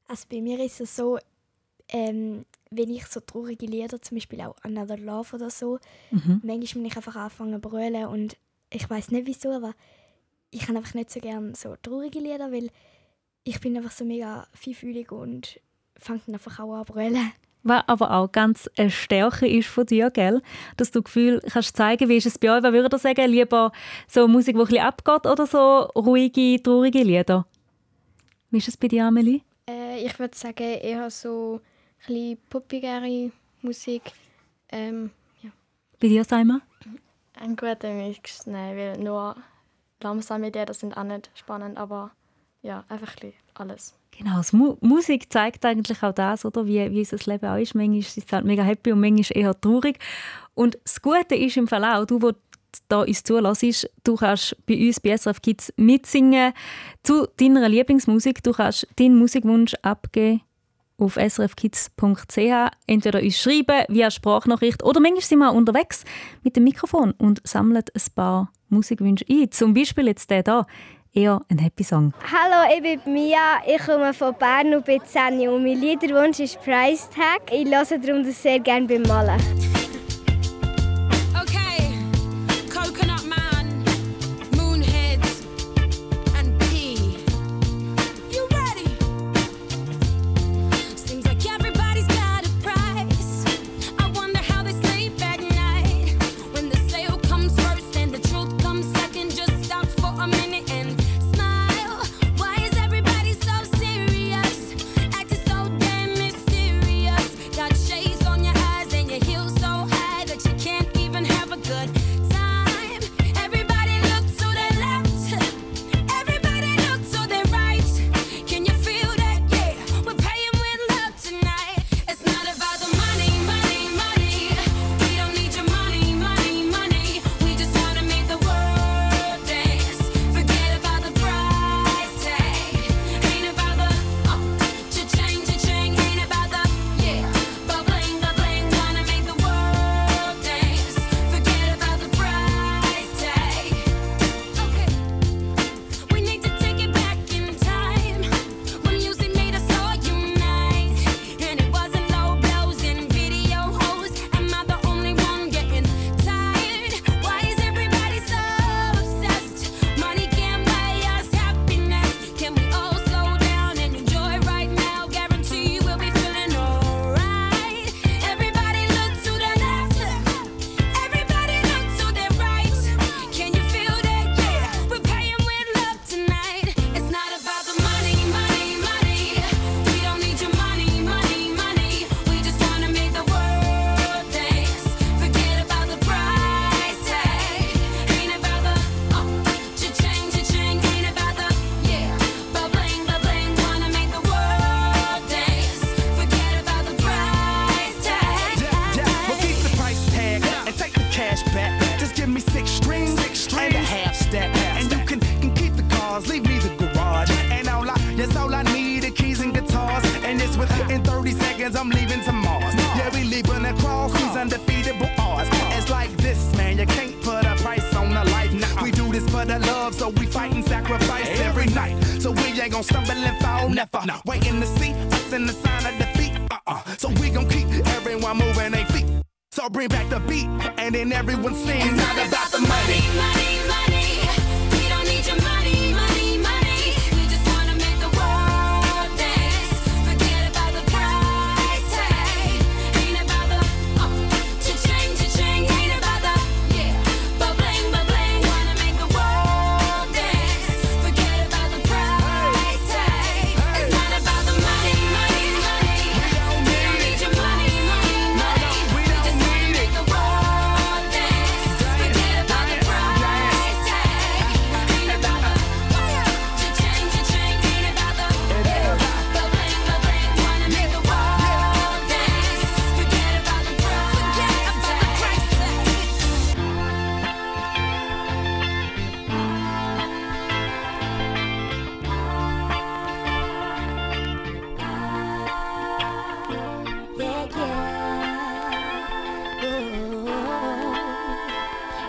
Also 0.06 0.26
bei 0.30 0.40
mir 0.40 0.62
ist 0.62 0.80
es 0.80 0.94
so, 0.94 1.18
ähm, 1.88 2.44
wenn 2.76 2.90
ich 2.90 3.06
so 3.06 3.20
traurige 3.20 3.66
Lieder, 3.66 4.00
zum 4.00 4.16
Beispiel 4.16 4.40
auch 4.42 4.56
Another 4.62 4.96
Love 4.96 5.36
oder 5.36 5.50
so, 5.50 5.78
mhm. 6.10 6.40
manchmal 6.42 6.82
muss 6.82 6.92
ich 6.92 6.96
einfach 6.96 7.16
anfangen 7.16 7.54
zu 7.54 7.68
brüllen 7.68 8.06
und 8.06 8.36
ich 8.70 8.88
weiß 8.88 9.10
nicht 9.10 9.26
wieso, 9.26 9.50
aber 9.50 9.74
ich 10.50 10.68
habe 10.68 10.78
einfach 10.78 10.94
nicht 10.94 11.10
so 11.10 11.20
gerne 11.20 11.54
so 11.54 11.76
traurige 11.82 12.20
Lieder, 12.20 12.52
weil 12.52 12.70
ich 13.44 13.60
bin 13.60 13.76
einfach 13.76 13.90
so 13.90 14.04
mega 14.04 14.46
feinfühlig 14.54 15.12
und 15.12 15.60
fange 15.96 16.20
dann 16.26 16.34
einfach 16.34 16.58
auch 16.60 16.74
an 16.74 16.86
zu 16.86 16.92
brüllen. 16.92 17.32
Was 17.62 17.82
aber 17.86 18.10
auch 18.12 18.30
ganz 18.30 18.68
eine 18.76 18.90
Stärke 18.90 19.48
ist 19.48 19.68
von 19.68 19.86
dir, 19.86 20.10
gell? 20.10 20.42
dass 20.76 20.90
du 20.90 21.00
das 21.00 21.04
Gefühl 21.04 21.40
kannst 21.50 21.76
zeigen, 21.76 22.08
wie 22.10 22.18
ist 22.18 22.26
es 22.26 22.38
bei 22.38 22.54
euch, 22.54 22.62
was 22.62 22.72
würde 22.72 22.94
ihr 22.94 22.98
sagen, 22.98 23.30
lieber 23.30 23.72
so 24.06 24.28
Musik, 24.28 24.54
die 24.54 24.60
ein 24.60 24.66
bisschen 24.66 24.84
abgeht 24.84 25.26
oder 25.26 25.46
so 25.46 25.80
ruhige, 25.98 26.62
traurige 26.62 27.02
Lieder? 27.02 27.46
Wie 28.50 28.58
ist 28.58 28.68
es 28.68 28.76
bei 28.76 28.88
dir, 28.88 29.06
Amelie? 29.06 29.40
Äh, 29.68 30.04
ich 30.04 30.18
würde 30.18 30.36
sagen, 30.36 30.62
eher 30.62 31.10
so 31.10 31.54
ein 31.54 31.60
bisschen 32.06 32.38
poppigere 32.48 33.30
Musik. 33.62 34.02
Ähm, 34.70 35.10
ja. 35.42 35.50
Bei 36.00 36.08
dir, 36.08 36.24
Simon? 36.24 36.62
Ein 37.34 37.56
guter 37.56 37.92
Mix, 37.92 38.46
nein, 38.46 38.76
weil 38.76 38.98
nur 38.98 39.36
langsame 40.00 40.46
Lieder 40.46 40.74
sind 40.74 40.96
auch 40.96 41.04
nicht 41.04 41.30
spannend, 41.34 41.78
aber 41.78 42.12
ja, 42.62 42.84
einfach 42.88 43.14
ein 43.22 43.32
alles. 43.54 43.94
Genau, 44.16 44.40
Mu 44.52 44.76
Musik 44.80 45.32
zeigt 45.32 45.64
eigentlich 45.64 46.02
auch 46.02 46.12
das, 46.12 46.44
oder? 46.44 46.66
Wie, 46.66 46.90
wie 46.92 47.00
unser 47.00 47.30
Leben 47.30 47.46
auch 47.46 47.56
ist. 47.56 47.74
Manchmal 47.74 47.98
ist 47.98 48.16
es 48.16 48.32
halt 48.32 48.44
mega 48.44 48.62
happy 48.62 48.92
und 48.92 49.00
manchmal 49.00 49.42
eher 49.42 49.60
traurig. 49.60 49.98
Und 50.54 50.78
das 50.84 51.02
Gute 51.02 51.34
ist 51.34 51.56
im 51.56 51.66
Fall 51.66 51.84
auch, 51.84 52.04
du, 52.04 52.22
wo 52.22 52.32
da 52.88 53.02
uns 53.02 53.22
zulässt, 53.22 53.90
du 54.04 54.16
kannst 54.16 54.56
bei 54.66 54.86
uns 54.86 55.00
bei 55.00 55.16
SRF 55.16 55.42
Kids 55.42 55.72
mitsingen 55.76 56.52
zu 57.02 57.26
deiner 57.36 57.68
Lieblingsmusik. 57.68 58.42
Du 58.42 58.52
kannst 58.52 58.86
deinen 58.96 59.18
Musikwunsch 59.18 59.74
abgeben 59.82 60.42
auf 60.98 61.16
srfkids.ch 61.16 62.70
entweder 62.86 63.20
uns 63.20 63.38
schreiben 63.38 63.84
via 63.88 64.10
Sprachnachricht 64.10 64.82
oder 64.82 65.00
manchmal 65.00 65.22
sind 65.22 65.38
wir 65.38 65.52
unterwegs 65.52 66.04
mit 66.42 66.56
dem 66.56 66.64
Mikrofon 66.64 67.12
und 67.18 67.40
sammeln 67.44 67.84
ein 67.94 68.14
paar 68.14 68.52
Musikwünsche 68.68 69.24
ein. 69.28 69.50
Zum 69.50 69.74
Beispiel 69.74 70.06
jetzt 70.06 70.30
der 70.30 70.42
hier, 70.44 70.66
eher 71.12 71.40
ein 71.48 71.58
Happy 71.58 71.84
Song. 71.84 72.12
Hallo, 72.30 72.74
ich 72.74 72.82
bin 72.82 73.12
Mia, 73.12 73.62
ich 73.66 73.82
komme 73.84 74.12
von 74.12 74.34
Bern 74.34 74.74
und 74.74 74.84
bin 74.84 75.00
10 75.04 75.48
und 75.48 75.62
mein 75.62 75.80
Liederwunsch 75.80 76.40
ist 76.40 76.60
Price 76.62 77.08
Tag. 77.10 77.52
Ich 77.52 77.66
höre 77.66 77.98
darum 77.98 78.24
das 78.24 78.42
sehr 78.42 78.60
gerne 78.60 78.86
beim 78.86 79.02
Malen. 79.02 79.83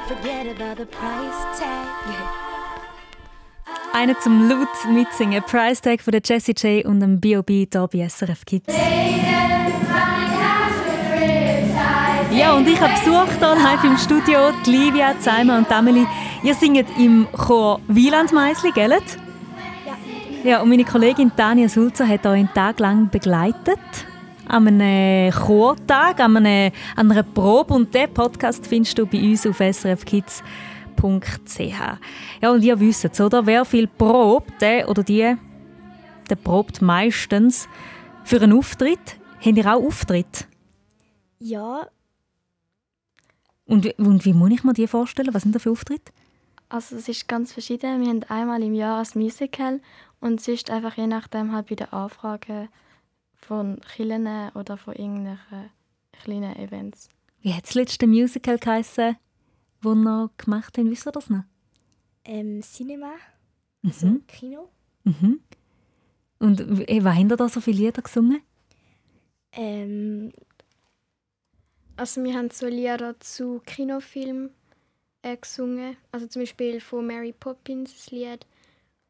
Forget 0.07 0.45
about 0.45 0.77
the 0.77 0.85
price 0.85 1.59
tag. 1.59 1.87
Einer 3.91 4.19
zum 4.19 4.47
laut 4.47 4.67
mitsingen. 4.93 5.41
Price 5.41 5.81
Tag 5.81 5.99
von 6.01 6.11
der 6.11 6.21
Jessie 6.23 6.53
J 6.55 6.85
und 6.85 6.99
dem 6.99 7.19
B.O.B. 7.19 7.67
hier 7.71 7.87
bei 7.91 8.07
SRF 8.07 8.45
Kids. 8.45 8.71
Ja, 12.31 12.53
und 12.53 12.67
ich 12.67 12.79
habe 12.79 12.93
Besuch 12.93 13.39
hier 13.39 13.55
live 13.55 13.83
im 13.83 13.97
Studio, 13.97 14.51
die 14.63 14.71
Livia, 14.71 15.15
Simon 15.17 15.59
und 15.59 15.71
Amelie. 15.71 16.05
Ihr 16.43 16.53
singt 16.53 16.85
im 16.99 17.27
Chor 17.31 17.79
Wieland 17.87 18.31
Meisli, 18.31 18.71
gell? 18.75 18.91
Ja. 18.91 18.99
Ja, 20.43 20.61
und 20.61 20.69
meine 20.69 20.83
Kollegin 20.83 21.35
Tanja 21.35 21.67
Sulzer 21.67 22.07
hat 22.07 22.27
euch 22.27 22.39
einen 22.39 22.53
Tag 22.53 22.79
lang 22.79 23.09
begleitet. 23.09 23.79
An 24.47 24.67
einem 24.67 25.31
Chortag, 25.33 26.19
an, 26.19 26.37
einem, 26.37 26.71
an 26.95 27.11
einer 27.11 27.23
Probe. 27.23 27.73
Und 27.73 27.93
diesen 27.93 28.13
Podcast 28.13 28.65
findest 28.67 28.97
du 28.97 29.05
bei 29.05 29.19
uns 29.21 29.45
auf 29.47 29.57
srfkids.ch. 29.57 30.43
Ja, 32.41 32.51
und 32.51 32.63
ihr 32.63 32.79
wisst 32.79 33.05
es, 33.05 33.19
oder? 33.21 33.45
Wer 33.45 33.65
viel 33.65 33.87
probt, 33.87 34.61
der 34.61 34.87
oder 34.89 35.03
die, 35.03 35.35
der 36.29 36.35
probt 36.35 36.81
meistens 36.81 37.67
für 38.23 38.41
einen 38.41 38.57
Auftritt. 38.57 39.17
Habt 39.43 39.57
ihr 39.57 39.65
auch 39.75 39.83
Auftritt? 39.83 40.47
Ja, 41.39 41.87
Und, 43.67 43.83
wie- 43.85 43.93
und 43.97 44.25
wie 44.25 44.33
muss 44.33 44.51
ich 44.51 44.63
mir 44.63 44.73
die 44.73 44.87
vorstellen? 44.87 45.33
Was 45.33 45.41
sind 45.43 45.55
das 45.55 45.63
für 45.63 45.71
Auftritte? 45.71 46.11
Also 46.69 46.95
es 46.95 47.07
ist 47.09 47.27
ganz 47.27 47.51
verschieden. 47.53 48.01
Wir 48.01 48.09
haben 48.09 48.23
einmal 48.29 48.61
im 48.63 48.73
Jahr 48.73 48.99
ein 48.99 49.07
Musical 49.21 49.81
und 50.19 50.41
sonst 50.41 50.69
einfach 50.71 50.97
je 50.97 51.07
nachdem 51.07 51.51
halt 51.51 51.67
bei 51.67 51.75
den 51.75 51.91
Anfragen 51.91 52.69
von 53.47 53.79
Kirchen 53.81 54.27
oder 54.55 54.77
von 54.77 54.93
irgendwelchen 54.95 55.69
kleinen 56.23 56.55
Events. 56.57 57.09
Wie 57.41 57.53
hat 57.53 57.63
das 57.65 57.75
letzte 57.75 58.07
Musical 58.07 58.57
geheissen, 58.57 59.17
das 59.81 59.95
ihr 59.95 60.29
gemacht 60.37 60.77
habt? 60.77 60.89
Wisst 60.89 61.07
ihr 61.07 61.11
das 61.11 61.29
noch? 61.29 61.43
ähm, 62.27 62.61
Cinema, 62.63 63.13
also 63.83 64.07
Mhm. 64.07 64.27
Kino. 64.27 64.69
Mhm. 65.03 65.39
Und 66.39 66.59
w- 66.79 67.03
was 67.03 67.15
habt 67.15 67.31
ihr 67.31 67.37
da 67.37 67.47
so 67.49 67.61
viele 67.61 67.77
Lieder 67.77 68.01
gesungen? 68.01 68.41
Ähm, 69.51 70.31
Also 71.97 72.23
wir 72.23 72.33
haben 72.33 72.49
so 72.49 72.67
Lieder 72.67 73.17
zu 73.19 73.61
Kinofilmen 73.65 74.49
äh, 75.21 75.37
gesungen. 75.37 75.95
Also 76.11 76.27
zum 76.27 76.41
Beispiel 76.41 76.81
von 76.81 77.05
Mary 77.07 77.31
Poppins 77.31 77.93
das 77.93 78.11
Lied 78.11 78.45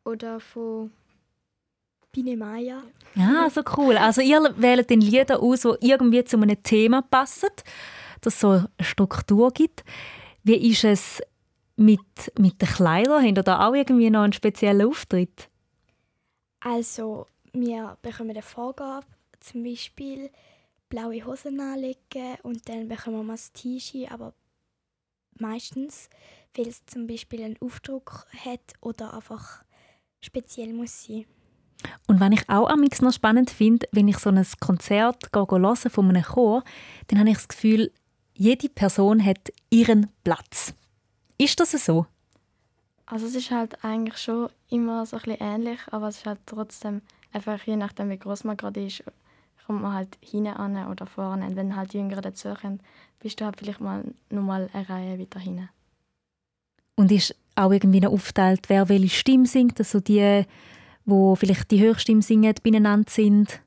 oder 0.04 0.39
von 0.39 0.91
Biene 2.15 2.38
Maya. 2.38 2.82
Ja, 3.15 3.49
so 3.49 3.62
cool. 3.75 3.97
Also 3.97 4.21
ihr 4.21 4.41
wählt 4.56 4.89
den 4.89 5.01
Lieder 5.01 5.41
aus, 5.41 5.63
die 5.63 5.89
irgendwie 5.89 6.23
zu 6.23 6.38
einem 6.38 6.63
Thema 6.63 7.01
passen, 7.01 7.49
dass 8.21 8.36
es 8.36 8.39
so 8.39 8.51
eine 8.51 8.69
Struktur 8.80 9.51
gibt. 9.51 9.84
Wie 10.43 10.71
ist 10.71 10.86
es 10.86 11.21
mit, 11.75 11.99
mit 12.39 12.62
den 12.62 12.69
Kleidern? 12.69 13.21
Habt 13.21 13.38
ihr 13.38 13.43
da 13.43 13.67
auch 13.67 13.73
irgendwie 13.73 14.10
noch 14.10 14.21
einen 14.21 14.32
speziellen 14.32 14.88
Auftritt? 14.88 15.49
Also, 16.62 17.28
wir 17.51 17.97
bekommen 18.01 18.30
eine 18.30 18.41
Vorgabe, 18.41 19.06
zum 19.41 19.63
Beispiel 19.63 20.30
blaue 20.88 21.25
Hosen 21.25 21.60
anlegen 21.60 22.38
und 22.43 22.69
dann 22.69 22.88
bekommen 22.88 23.17
wir 23.17 23.23
mal 23.23 23.34
das 23.34 23.51
T-Shirt, 23.51 24.10
aber 24.10 24.34
meistens, 25.38 26.10
weil 26.56 26.69
es 26.69 26.86
zum 26.86 27.08
Beispiel 27.08 27.43
einen 27.43 27.58
Aufdruck 27.60 28.25
hat 28.45 28.73
oder 28.80 29.13
einfach 29.13 29.65
speziell 30.21 30.71
muss 30.71 31.04
sein. 31.04 31.25
Und 32.08 32.20
was 32.20 32.32
ich 32.32 32.50
auch 32.50 32.70
am 32.70 32.82
noch 32.82 33.14
spannend 33.14 33.50
finde, 33.50 33.88
wenn 33.92 34.08
ich 34.08 34.18
so 34.18 34.30
ein 34.30 34.46
Konzert 34.60 35.30
höre 35.34 35.76
von 35.76 36.10
einem 36.10 36.24
Chor, 36.24 36.64
dann 37.08 37.20
habe 37.20 37.30
ich 37.30 37.36
das 37.36 37.48
Gefühl, 37.48 37.92
jede 38.34 38.70
Person 38.70 39.24
hat 39.24 39.52
ihren 39.70 40.08
Platz. 40.24 40.74
Ist 41.38 41.60
das 41.60 41.72
so? 41.72 42.06
Also 43.06 43.28
es 43.28 43.36
ist 43.36 43.52
halt 43.52 43.84
eigentlich 43.84 44.18
schon 44.18 44.50
immer 44.70 45.06
so 45.06 45.18
ein 45.18 45.24
bisschen 45.24 45.42
ähnlich, 45.42 45.80
aber 45.92 46.08
es 46.08 46.18
ist 46.18 46.26
halt 46.26 46.40
trotzdem 46.46 47.02
einfach 47.32 47.62
je 47.66 47.76
nachdem 47.76 48.10
wie 48.10 48.18
groß 48.18 48.46
man 48.46 48.58
gerade 48.58 48.86
ist, 48.86 49.04
kommt 49.66 49.82
man 49.82 49.94
halt 49.94 50.18
hinten 50.22 50.54
an 50.54 50.88
oder 50.88 51.06
vorne. 51.06 51.46
Und 51.46 51.56
wenn 51.56 51.76
halt 51.76 51.94
Jüngere 51.94 52.22
dazukommen, 52.22 52.80
bist 53.20 53.40
du 53.40 53.46
halt 53.46 53.58
vielleicht 53.58 53.82
mal 53.82 54.04
nur 54.30 54.44
mal 54.44 54.70
eine 54.74 54.90
Reihe 54.90 55.20
weiter 55.20 55.40
hinten. 55.40 55.70
Und 56.96 57.12
ist 57.12 57.36
auch 57.56 57.72
irgendwie 57.72 58.00
noch 58.00 58.12
aufgeteilt, 58.12 58.70
wer 58.70 58.90
welche 58.90 59.10
Stimme 59.10 59.46
singt, 59.46 59.80
also 59.80 60.00
die, 60.00 60.46
wo 61.06 61.36
vielleicht 61.36 61.72
die 61.72 61.82
Höchststimme 61.82 62.22
singen, 62.22 62.54
beieinander 62.63 63.10
sind, 63.12 63.62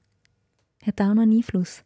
hat 0.84 1.00
auch 1.00 1.14
noch 1.14 1.22
einen 1.22 1.36
Einfluss. 1.36 1.82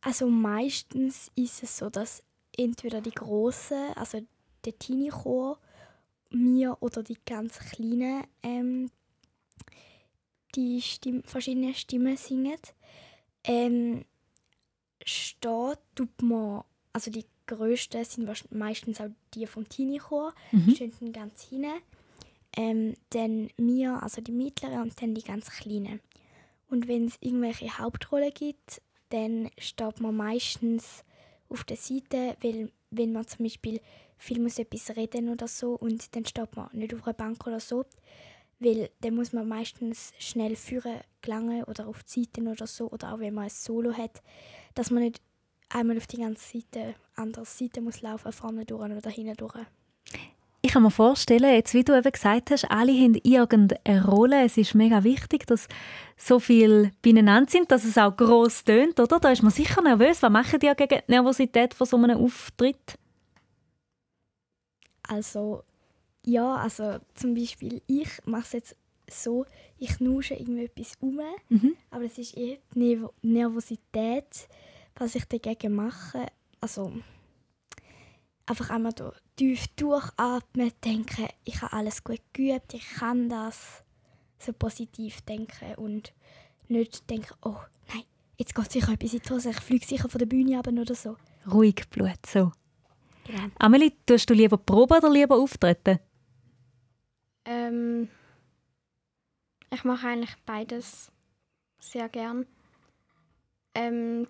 Also 0.00 0.28
meistens 0.28 1.30
ist 1.34 1.62
es 1.62 1.78
so, 1.78 1.90
dass 1.90 2.22
entweder 2.56 3.00
die 3.00 3.10
Großen, 3.10 3.92
also 3.96 4.20
der 4.64 4.78
Teenie-Chor, 4.78 5.58
mir 6.30 6.76
oder 6.80 7.02
die 7.02 7.18
ganz 7.24 7.58
Kleinen 7.58 8.24
ähm, 8.42 8.90
die 10.54 10.80
Stimm 10.80 11.22
verschiedenen 11.24 11.74
Stimmen 11.74 12.16
singen. 12.16 12.58
Ähm, 13.44 14.04
steht 15.04 15.78
tut 15.94 16.22
man, 16.22 16.64
also 16.92 17.10
die 17.10 17.24
grössten 17.46 18.04
sind 18.04 18.52
meistens 18.52 19.00
auch 19.00 19.10
die 19.34 19.46
vom 19.46 19.68
Teenie-Chor, 19.68 20.34
Mhm. 20.50 20.74
stehen 20.74 21.12
ganz 21.12 21.42
hinten. 21.42 21.80
Ähm, 22.56 22.94
dann 23.10 23.50
mir, 23.58 24.02
also 24.02 24.20
die 24.22 24.32
mittleren 24.32 24.82
und 24.82 25.00
dann 25.00 25.14
die 25.14 25.22
ganz 25.22 25.50
kleinen. 25.50 26.00
Und 26.68 26.88
wenn 26.88 27.06
es 27.06 27.18
irgendwelche 27.20 27.78
Hauptrollen 27.78 28.32
gibt, 28.32 28.80
dann 29.10 29.50
steht 29.58 30.00
man 30.00 30.16
meistens 30.16 31.04
auf 31.48 31.64
der 31.64 31.76
Seite, 31.76 32.36
weil 32.40 32.72
wenn 32.90 33.12
man 33.12 33.26
zum 33.26 33.44
Beispiel 33.44 33.80
viel 34.18 34.40
muss 34.40 34.58
etwas 34.58 34.96
reden 34.96 35.28
oder 35.28 35.46
so 35.48 35.74
und 35.74 36.14
dann 36.16 36.24
steht 36.24 36.56
man 36.56 36.68
nicht 36.72 36.94
auf 36.94 37.04
einer 37.06 37.14
Bank 37.14 37.46
oder 37.46 37.60
so, 37.60 37.84
weil 38.58 38.90
dann 39.00 39.14
muss 39.14 39.32
man 39.32 39.46
meistens 39.46 40.12
schnell 40.18 40.56
führen 40.56 41.00
gelangen 41.20 41.64
oder 41.64 41.86
auf 41.86 42.02
die 42.04 42.24
Seiten 42.24 42.48
oder 42.48 42.66
so 42.66 42.90
oder 42.90 43.14
auch 43.14 43.18
wenn 43.18 43.34
man 43.34 43.44
ein 43.44 43.50
Solo 43.50 43.92
hat, 43.92 44.22
dass 44.74 44.90
man 44.90 45.02
nicht 45.02 45.20
einmal 45.68 45.98
auf 45.98 46.06
die 46.06 46.18
ganze 46.18 46.58
Seite, 46.58 46.94
andere 47.14 47.44
Seite 47.44 47.80
muss 47.80 48.02
laufen, 48.02 48.32
vorne 48.32 48.64
durch 48.64 48.90
oder 48.90 49.10
hinten 49.10 49.36
durch. 49.36 49.54
Ich 50.66 50.72
kann 50.72 50.82
mir 50.82 50.90
vorstellen, 50.90 51.54
jetzt 51.54 51.74
wie 51.74 51.84
du 51.84 51.96
eben 51.96 52.10
gesagt 52.10 52.50
hast, 52.50 52.64
alle 52.68 52.90
haben 52.90 53.14
irgendeine 53.22 54.04
Rolle. 54.04 54.44
Es 54.44 54.56
ist 54.56 54.74
mega 54.74 55.04
wichtig, 55.04 55.46
dass 55.46 55.68
so 56.16 56.40
viel 56.40 56.90
beieinander 57.02 57.48
sind, 57.48 57.70
dass 57.70 57.84
es 57.84 57.96
auch 57.96 58.16
gross 58.16 58.64
tönt, 58.64 58.98
oder? 58.98 59.20
Da 59.20 59.30
ist 59.30 59.44
man 59.44 59.52
sicher 59.52 59.80
nervös. 59.80 60.24
Was 60.24 60.32
machen 60.32 60.58
die 60.58 60.72
gegen 60.76 61.02
die 61.06 61.12
Nervosität 61.12 61.72
von 61.72 61.86
so 61.86 61.96
einem 61.96 62.18
Auftritt? 62.18 62.98
Also, 65.04 65.62
ja, 66.24 66.56
also 66.56 66.98
zum 67.14 67.34
Beispiel, 67.34 67.80
ich 67.86 68.08
mache 68.24 68.42
es 68.42 68.52
jetzt 68.52 68.76
so, 69.08 69.46
ich 69.78 70.00
nusche 70.00 70.34
irgendwie 70.34 70.64
etwas 70.64 70.94
um, 70.98 71.20
Mhm. 71.48 71.76
aber 71.92 72.06
es 72.06 72.18
ist 72.18 72.36
eher 72.36 72.56
die 72.74 72.78
Nerv 72.80 73.10
Nervosität, 73.22 74.48
was 74.96 75.14
ich 75.14 75.26
dagegen 75.26 75.76
mache. 75.76 76.26
Also, 76.60 76.92
einfach 78.46 78.70
einmal 78.70 78.92
da 78.94 79.12
tief 79.36 79.66
durchatmen, 79.76 80.72
denken, 80.84 81.28
ich 81.44 81.60
habe 81.62 81.72
alles 81.72 82.02
gut 82.02 82.20
geübt, 82.32 82.74
ich 82.74 82.88
kann 82.96 83.28
das. 83.28 83.82
So 84.38 84.52
positiv 84.52 85.22
denken 85.22 85.74
und 85.76 86.12
nicht 86.68 87.08
denken, 87.08 87.34
oh 87.42 87.56
nein, 87.88 88.04
jetzt 88.36 88.54
geht 88.54 88.72
sicher 88.72 88.92
etwas 88.92 89.14
in 89.14 89.20
die 89.20 89.30
Hose, 89.30 89.50
ich 89.50 89.60
fliege 89.60 89.86
sicher 89.86 90.08
von 90.08 90.18
der 90.18 90.26
Bühne 90.26 90.58
ab 90.58 90.66
oder 90.66 90.94
so. 90.94 91.16
Ruhig 91.50 91.88
Blut, 91.90 92.26
so. 92.26 92.52
Genau. 93.24 93.48
Amelie, 93.58 93.92
tust 94.04 94.28
du 94.28 94.34
lieber 94.34 94.56
proben 94.56 94.98
oder 94.98 95.10
lieber 95.10 95.36
auftreten? 95.36 95.98
Ähm, 97.44 98.08
ich 99.70 99.84
mache 99.84 100.08
eigentlich 100.08 100.36
beides 100.44 101.10
sehr 101.80 102.08
gern. 102.08 102.46
Ähm, 103.74 104.28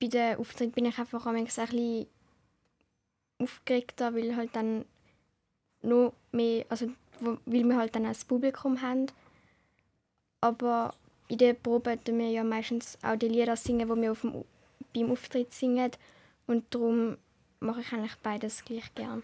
bei 0.00 0.08
den 0.08 0.36
Auftritten 0.36 0.72
bin 0.72 0.84
ich 0.86 0.98
einfach 0.98 1.26
am 1.26 1.36
ein 1.36 1.44
bisschen 1.44 2.06
aufgeregter, 3.40 4.14
weil 4.14 4.36
halt 4.36 4.54
dann 4.54 4.84
noch 5.82 6.12
mehr, 6.32 6.64
also 6.68 6.90
weil 7.20 7.64
wir 7.64 7.76
halt 7.76 7.94
dann 7.94 8.06
ein 8.06 8.16
Publikum 8.26 8.80
haben. 8.82 9.06
Aber 10.40 10.94
in 11.28 11.38
der 11.38 11.54
Probe 11.54 11.98
tun 12.02 12.18
wir 12.18 12.30
ja 12.30 12.44
meistens 12.44 12.98
auch 13.02 13.16
die 13.16 13.28
Lieder 13.28 13.56
singen, 13.56 13.88
die 13.88 14.02
wir 14.02 14.12
auf 14.12 14.22
dem, 14.22 14.44
beim 14.94 15.12
Auftritt 15.12 15.52
singen. 15.52 15.90
Und 16.46 16.74
darum 16.74 17.16
mache 17.60 17.82
ich 17.82 17.92
eigentlich 17.92 18.16
beides 18.16 18.64
gleich 18.64 18.94
gern. 18.94 19.22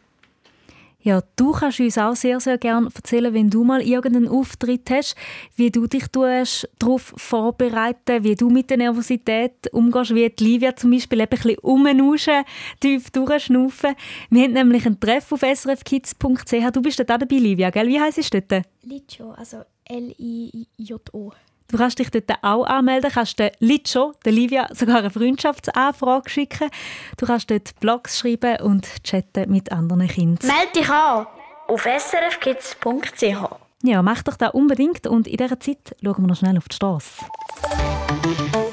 Ja, 1.06 1.22
du 1.36 1.52
kannst 1.52 1.78
uns 1.78 1.98
auch 1.98 2.16
sehr, 2.16 2.40
sehr 2.40 2.58
gerne 2.58 2.88
erzählen, 2.92 3.32
wenn 3.32 3.48
du 3.48 3.62
mal 3.62 3.80
irgendeinen 3.80 4.26
Auftritt 4.26 4.90
hast, 4.90 5.14
wie 5.54 5.70
du 5.70 5.86
dich 5.86 6.08
tust, 6.08 6.68
darauf 6.80 7.14
vorbereiten, 7.16 8.24
wie 8.24 8.34
du 8.34 8.50
mit 8.50 8.70
der 8.70 8.78
Nervosität 8.78 9.72
umgehst, 9.72 10.16
wie 10.16 10.28
die 10.28 10.44
Livia 10.44 10.74
zum 10.74 10.90
Beispiel 10.90 11.20
eben 11.20 11.30
ein 11.30 11.38
bisschen 11.38 11.58
rumnuschen, 11.60 12.42
tief 12.80 13.10
durchschnaufen. 13.10 13.94
Wir 14.30 14.42
haben 14.42 14.54
nämlich 14.54 14.84
einen 14.84 14.98
Treff 14.98 15.30
auf 15.30 15.42
srfkids.ch. 15.42 16.72
Du 16.72 16.82
bist 16.82 16.98
dort 16.98 17.12
auch 17.12 17.18
dabei, 17.18 17.36
Livia, 17.36 17.70
gell? 17.70 17.86
Wie 17.86 18.00
heisst 18.00 18.18
es 18.18 18.28
dort? 18.28 18.64
Licho, 18.82 19.30
also 19.30 19.58
L-I-J-O. 19.84 21.32
Du 21.68 21.78
kannst 21.78 21.98
dich 21.98 22.10
dort 22.10 22.30
auch 22.42 22.64
anmelden, 22.64 23.10
kannst 23.12 23.38
der 23.38 23.52
Licho, 23.58 24.12
der 24.24 24.32
Livia, 24.32 24.68
sogar 24.72 24.98
eine 24.98 25.10
Freundschaftsanfrage 25.10 26.30
schicken. 26.30 26.70
Du 27.16 27.26
kannst 27.26 27.50
dort 27.50 27.78
Blogs 27.80 28.18
schreiben 28.18 28.60
und 28.62 28.86
chatten 29.02 29.50
mit 29.50 29.72
anderen 29.72 30.06
Kindern. 30.06 30.48
Meld 30.48 30.76
dich 30.76 30.88
an 30.88 31.26
auf 31.68 31.82
srfkids.ch. 31.84 33.66
Ja, 33.82 34.02
mach 34.02 34.22
doch 34.22 34.36
das 34.36 34.54
unbedingt 34.54 35.06
und 35.06 35.26
in 35.26 35.36
dieser 35.36 35.60
Zeit 35.60 35.94
schauen 36.02 36.22
wir 36.22 36.28
noch 36.28 36.36
schnell 36.36 36.56
auf 36.56 36.68
die 36.68 36.76
Straße. 36.76 37.24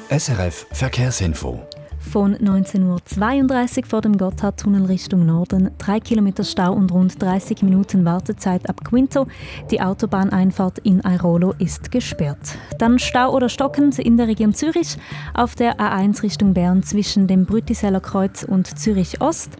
SRF 0.08 0.66
Verkehrsinfo. 0.72 1.66
Von 2.10 2.36
19.32 2.36 3.78
Uhr 3.78 3.86
vor 3.86 4.00
dem 4.00 4.16
Gotthardtunnel 4.16 4.84
Richtung 4.84 5.26
Norden, 5.26 5.70
3 5.78 5.98
Kilometer 5.98 6.44
Stau 6.44 6.72
und 6.72 6.92
rund 6.92 7.20
30 7.20 7.62
Minuten 7.62 8.04
Wartezeit 8.04 8.68
ab 8.68 8.84
Quinto. 8.84 9.26
Die 9.70 9.80
Autobahneinfahrt 9.80 10.78
in 10.78 11.00
Airolo 11.00 11.54
ist 11.58 11.90
gesperrt. 11.90 12.56
Dann 12.78 13.00
Stau 13.00 13.34
oder 13.34 13.48
stockend 13.48 13.98
in 13.98 14.16
der 14.16 14.28
Region 14.28 14.54
Zürich, 14.54 14.96
auf 15.32 15.56
der 15.56 15.80
A1 15.80 16.22
Richtung 16.22 16.54
Bern 16.54 16.82
zwischen 16.84 17.26
dem 17.26 17.46
Brütiseller 17.46 18.00
Kreuz 18.00 18.44
und 18.44 18.78
Zürich 18.78 19.20
Ost, 19.20 19.50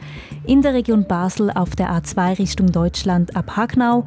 in 0.46 0.62
der 0.62 0.74
Region 0.74 1.08
Basel 1.08 1.50
auf 1.50 1.74
der 1.74 1.90
A2 1.90 2.38
Richtung 2.38 2.70
Deutschland 2.70 3.34
ab 3.34 3.56
Hagnau 3.56 4.04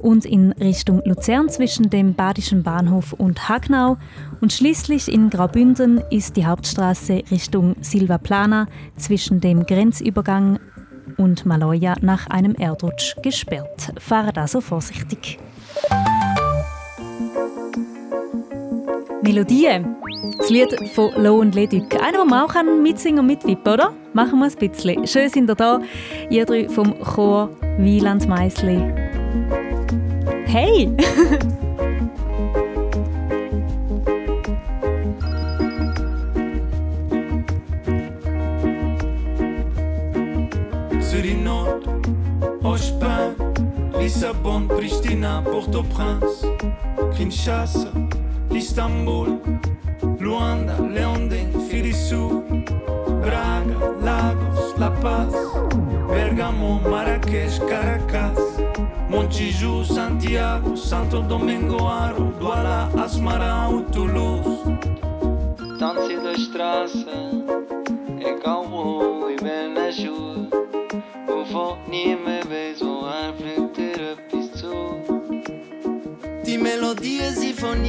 und 0.00 0.24
in 0.24 0.52
Richtung 0.52 1.02
Luzern 1.04 1.48
zwischen 1.48 1.90
dem 1.90 2.14
Badischen 2.14 2.62
Bahnhof 2.62 3.12
und 3.12 3.48
Hagnau. 3.48 3.96
Und 4.40 4.52
schließlich 4.52 5.12
in 5.12 5.30
Graubünden 5.30 6.02
ist 6.10 6.36
die 6.36 6.46
Hauptstraße 6.46 7.22
Richtung 7.30 7.76
Silvaplana 7.80 8.66
zwischen 8.96 9.40
dem 9.40 9.66
Grenzübergang 9.66 10.58
und 11.16 11.46
Maloja 11.46 11.94
nach 12.00 12.26
einem 12.28 12.54
Erdrutsch 12.54 13.14
gesperrt. 13.22 13.92
Fahre 13.98 14.34
also 14.36 14.60
vorsichtig. 14.60 15.38
Melodie. 19.22 19.84
Das 20.38 20.50
Lied 20.50 20.74
von 20.94 21.12
Lo 21.22 21.36
und 21.38 21.54
Leduc. 21.54 21.94
Einer, 22.02 22.20
wo 22.20 22.24
man 22.24 22.44
auch 22.44 22.54
mitsingen 22.62 23.20
und 23.20 23.26
mitwippen, 23.26 23.72
oder? 23.72 23.92
Machen 24.12 24.38
wir 24.38 24.46
ein 24.46 24.70
bisschen. 24.70 25.06
Schön 25.06 25.28
sind 25.28 25.48
ihr 25.48 25.54
da. 25.54 25.80
Ihr 26.30 26.44
drei 26.44 26.68
vom 26.68 26.98
Chor 27.00 27.50
Wieland 27.78 28.28
Meisli. 28.28 28.82
Hey! 30.50 30.90
Zürich 41.00 41.38
Nord, 41.38 41.86
Ospin, 42.64 43.36
Lissabon, 43.96 44.66
Pristina, 44.66 45.40
Port-au-Prince, 45.42 46.44
Kinshasa, 47.16 47.92
Istanbul, 48.52 49.38
Luanda, 50.18 50.80
Leonding, 50.80 51.60
Firisou, 51.70 52.42
Braga, 53.22 53.94
Lagos, 54.02 54.74
La 54.76 54.90
Paz, 54.90 55.32
Bergamo, 56.08 56.80
Marrakech, 56.90 57.60
Caracas, 57.68 58.49
Montijo, 59.10 59.84
Santiago, 59.84 60.76
Santo 60.76 61.20
Domingo, 61.20 61.88
Aro, 61.88 62.32
Douala, 62.38 62.88
Asmara, 62.96 63.66
Toulouse. 63.90 64.62
Tanze 65.80 66.14
da 66.22 66.32
Straße, 66.38 67.10
egal 68.20 68.64
wo 68.70 69.28
ich 69.28 69.42
bin, 69.42 69.76
es 69.76 69.96
Schuhe. 69.96 70.46
Wovon 71.26 71.78
nie 71.90 72.14
mehr 72.14 72.44
weiß, 72.44 72.80
wo 72.82 73.06
ein 73.06 73.34
Flüchter 73.34 74.12
etwas 74.12 74.52
zu. 74.52 74.72
Die 76.46 76.56
Melodien, 76.56 77.34
sie 77.34 77.52
von. 77.52 77.80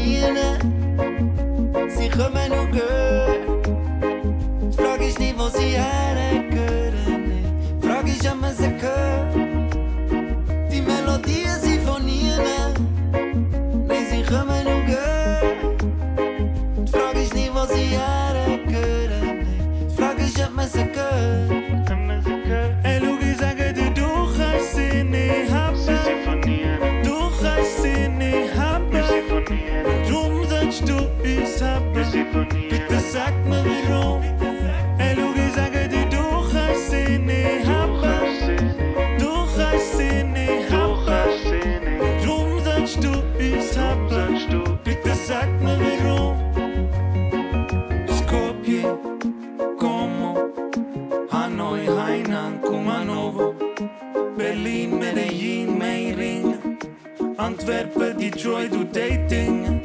Antwerpen, 57.62 58.18
Detroit 58.18 58.72
und 58.72 58.96
Dating, 58.96 59.84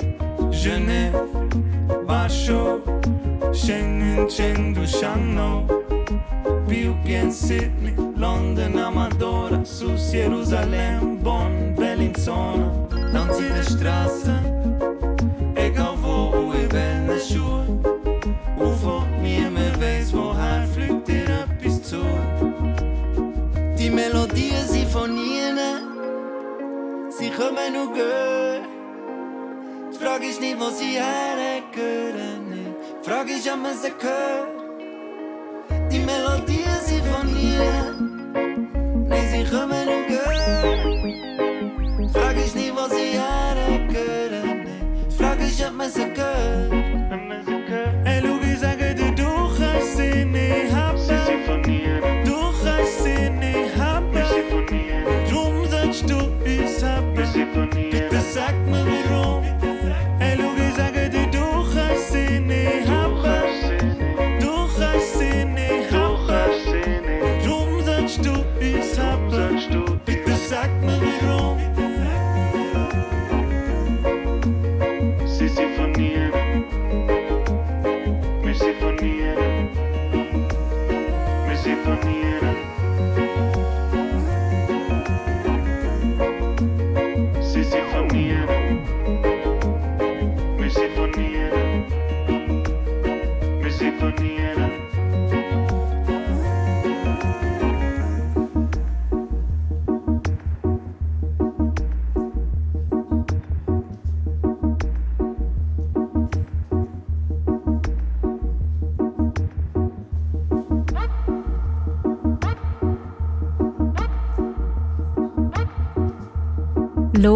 Genève, 0.50 1.12
Warschau, 2.06 2.80
Schengen, 3.52 4.26
Chengdu, 4.28 4.86
Shanghai, 4.86 5.62
Bilbien, 6.66 7.30
Sydney, 7.30 7.92
London, 8.16 8.78
Amadora, 8.78 9.62
Sus, 9.62 10.10
Jerusalem, 10.10 11.18
Bonn, 11.22 11.74
Bellinzona, 11.76 12.72
Tanz 13.12 13.38
in 13.40 13.54
der 13.54 13.62
Straße, 13.62 14.36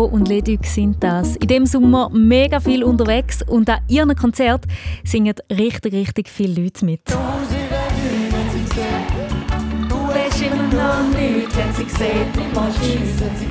Und 0.05 0.29
Leduc 0.29 0.65
sind 0.65 1.03
das. 1.03 1.37
In 1.37 1.49
dem 1.49 1.67
Sommer 1.67 2.11
mega 2.11 2.61
viel 2.61 2.83
unterwegs 2.85 3.43
und 3.47 3.69
an 3.69 3.81
ihren 3.89 4.15
Konzert 4.17 4.65
singen 5.05 5.35
richtig, 5.51 5.93
richtig 5.93 6.29
viele 6.29 6.63
Leute 6.63 6.85
mit. 6.85 7.01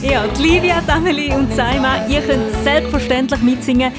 Ja, 0.01 0.27
die 0.27 0.41
Livia, 0.41 0.81
die 0.81 0.91
Amelie 0.91 1.35
und 1.35 1.53
Saima, 1.53 2.07
ihr 2.07 2.21
könnt 2.21 2.51
selbstverständlich 2.63 3.41
mitsingen. 3.41 3.91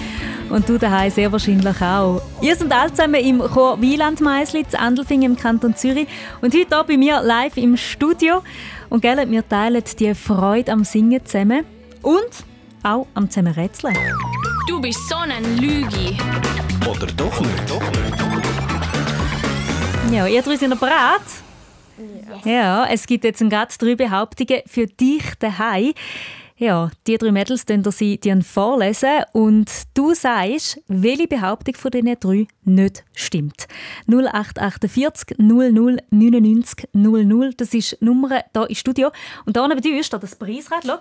Und 0.51 0.69
du 0.69 0.79
daheim 0.79 1.11
sehr 1.11 1.31
wahrscheinlich 1.31 1.81
auch. 1.81 2.21
Ihr 2.41 2.57
seid 2.57 2.73
alle 2.73 2.93
zusammen 2.93 3.25
im 3.25 3.39
Chor 3.39 3.81
Wieland 3.81 4.21
Meisli 4.21 4.67
zu 4.67 4.79
Andelfingen 4.81 5.33
im 5.33 5.37
Kanton 5.37 5.77
Zürich. 5.77 6.09
Und 6.41 6.53
heute 6.55 6.67
hier 6.75 6.85
bei 6.85 6.97
mir 6.97 7.23
live 7.23 7.57
im 7.57 7.77
Studio. 7.77 8.43
Und 8.89 9.01
gell, 9.03 9.31
wir 9.31 9.49
teilen 9.49 9.85
die 9.99 10.13
Freude 10.15 10.73
am 10.73 10.83
Singen 10.83 11.25
zusammen. 11.25 11.65
Und 12.03 12.31
auch 12.83 13.07
am 13.15 13.29
Zusammenrätseln. 13.29 13.97
Du 14.67 14.81
bist 14.81 15.09
so 15.09 15.17
ein 15.17 15.59
Lügi. 15.59 16.17
Oder 16.89 17.07
doch 17.09 17.41
nicht? 17.41 17.71
Doch 17.71 17.81
nicht. 17.81 18.17
Ja, 20.13 20.27
ihr 20.27 20.43
drei 20.43 20.57
sind 20.57 20.79
bereit? 20.81 21.21
Ja, 22.45 22.87
es 22.87 23.07
gibt 23.07 23.25
jetzt 23.25 23.41
gerade 23.41 23.73
drei 23.79 23.95
Behauptungen 23.95 24.63
für 24.67 24.87
dich 24.87 25.23
daheim. 25.39 25.93
Ja, 26.57 26.91
die 27.07 27.17
drei 27.17 27.33
Mädels 27.33 27.65
können 27.65 27.83
dir 27.83 27.93
sie 27.93 28.19
dir 28.19 28.41
vorlesen 28.43 29.25
und 29.33 29.71
du 29.95 30.15
sagst, 30.15 30.81
welche 30.89 31.27
Behauptung 31.27 31.75
von 31.75 31.91
diesen 31.91 32.19
drei 32.21 32.47
nicht 32.65 33.05
stimmt. 33.15 33.67
0848 34.07 35.39
00 35.39 36.03
99 36.11 36.89
00, 36.93 37.55
das 37.55 37.73
ist 37.73 37.97
die 38.01 38.05
Nummer 38.05 38.45
hier 38.55 38.69
im 38.69 38.75
Studio. 38.75 39.11
Und 39.47 39.57
da 39.57 39.67
neben 39.69 39.81
dir 39.81 40.03
steht 40.05 40.23
das 40.23 40.37
Preisrad, 40.37 40.85
schau. 40.87 40.99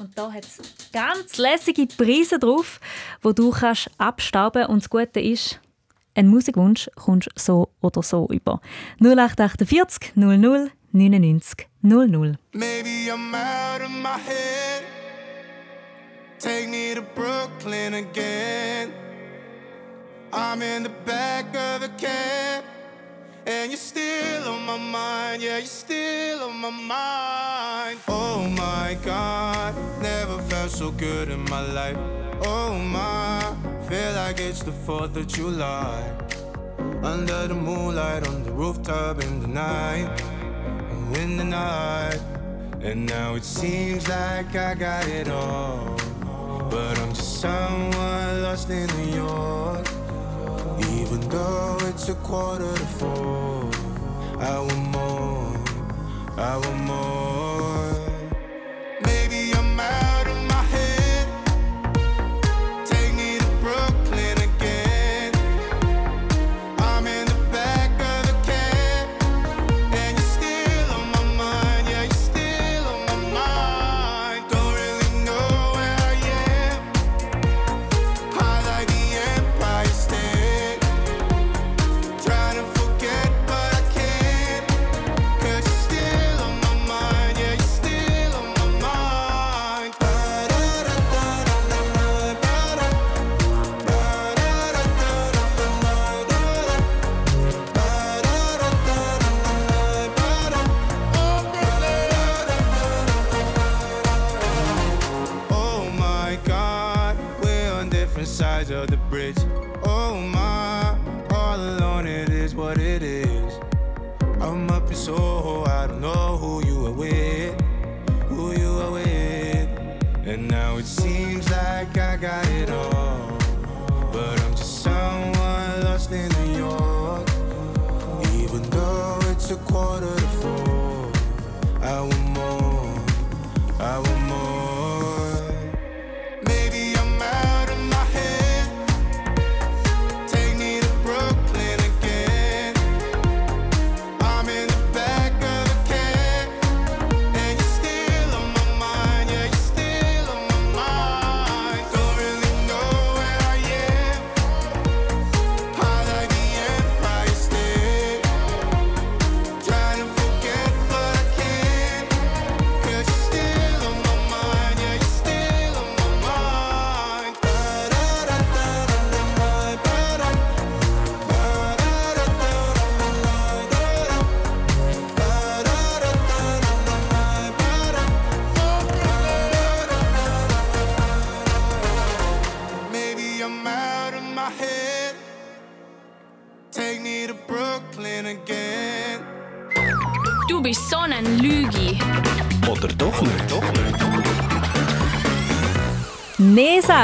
Und 0.00 0.16
da 0.16 0.32
hat 0.32 0.44
es 0.44 0.58
ganz 0.92 1.36
lässige 1.36 1.86
Preise 1.86 2.38
drauf, 2.38 2.80
wo 3.20 3.32
du 3.32 3.50
kannst 3.50 3.90
abstauben 3.98 4.64
Und 4.66 4.82
das 4.82 4.88
Gute 4.88 5.20
ist, 5.20 5.60
ein 6.14 6.26
Musikwunsch 6.26 6.88
kommst 6.96 7.28
so 7.36 7.68
oder 7.82 8.02
so 8.02 8.26
über. 8.30 8.60
0848 9.00 10.12
00 10.16 10.70
99 10.92 11.68
00. 11.82 12.38
Maybe 12.52 13.10
I'm 13.12 13.34
out 13.34 13.82
of 13.82 13.90
my 13.90 14.18
head. 14.18 14.82
Take 16.38 16.68
me 16.68 16.94
to 16.94 17.02
Brooklyn 17.14 17.94
again. 17.94 18.92
I'm 20.32 20.62
in 20.62 20.82
the 20.82 20.90
back 21.04 21.46
of 21.54 21.82
a 21.82 21.88
cab. 21.98 22.64
And 23.50 23.72
you're 23.72 23.78
still 23.78 24.48
on 24.48 24.64
my 24.64 24.78
mind, 24.78 25.42
yeah, 25.42 25.56
you're 25.56 25.66
still 25.66 26.44
on 26.44 26.56
my 26.58 26.70
mind. 26.70 27.98
Oh 28.06 28.48
my 28.48 28.96
god, 29.04 29.74
never 30.00 30.40
felt 30.42 30.70
so 30.70 30.92
good 30.92 31.28
in 31.30 31.40
my 31.50 31.60
life. 31.72 31.96
Oh 32.42 32.78
my, 32.78 33.40
feel 33.88 34.12
like 34.12 34.38
it's 34.38 34.62
the 34.62 34.70
4th 34.70 35.16
of 35.16 35.26
July. 35.26 36.00
Under 37.02 37.48
the 37.48 37.56
moonlight, 37.56 38.28
on 38.28 38.44
the 38.44 38.52
rooftop 38.52 39.20
in 39.24 39.40
the 39.40 39.48
night. 39.48 40.08
In 41.14 41.36
the 41.36 41.44
night. 41.44 42.20
And 42.82 43.04
now 43.04 43.34
it 43.34 43.44
seems 43.44 44.08
like 44.08 44.54
I 44.54 44.74
got 44.74 45.08
it 45.08 45.28
all. 45.28 45.96
But 46.70 46.96
I'm 47.00 47.12
just 47.12 47.40
someone 47.40 48.42
lost 48.44 48.70
in 48.70 48.86
New 48.96 49.16
York. 49.16 49.99
Though 51.30 51.78
it's 51.82 52.08
a 52.08 52.14
quarter 52.16 52.74
to 52.74 52.86
four, 52.98 53.70
I 54.40 54.58
want 54.58 54.90
more, 54.90 55.56
I 56.36 56.56
want 56.56 56.80
more. 56.82 57.39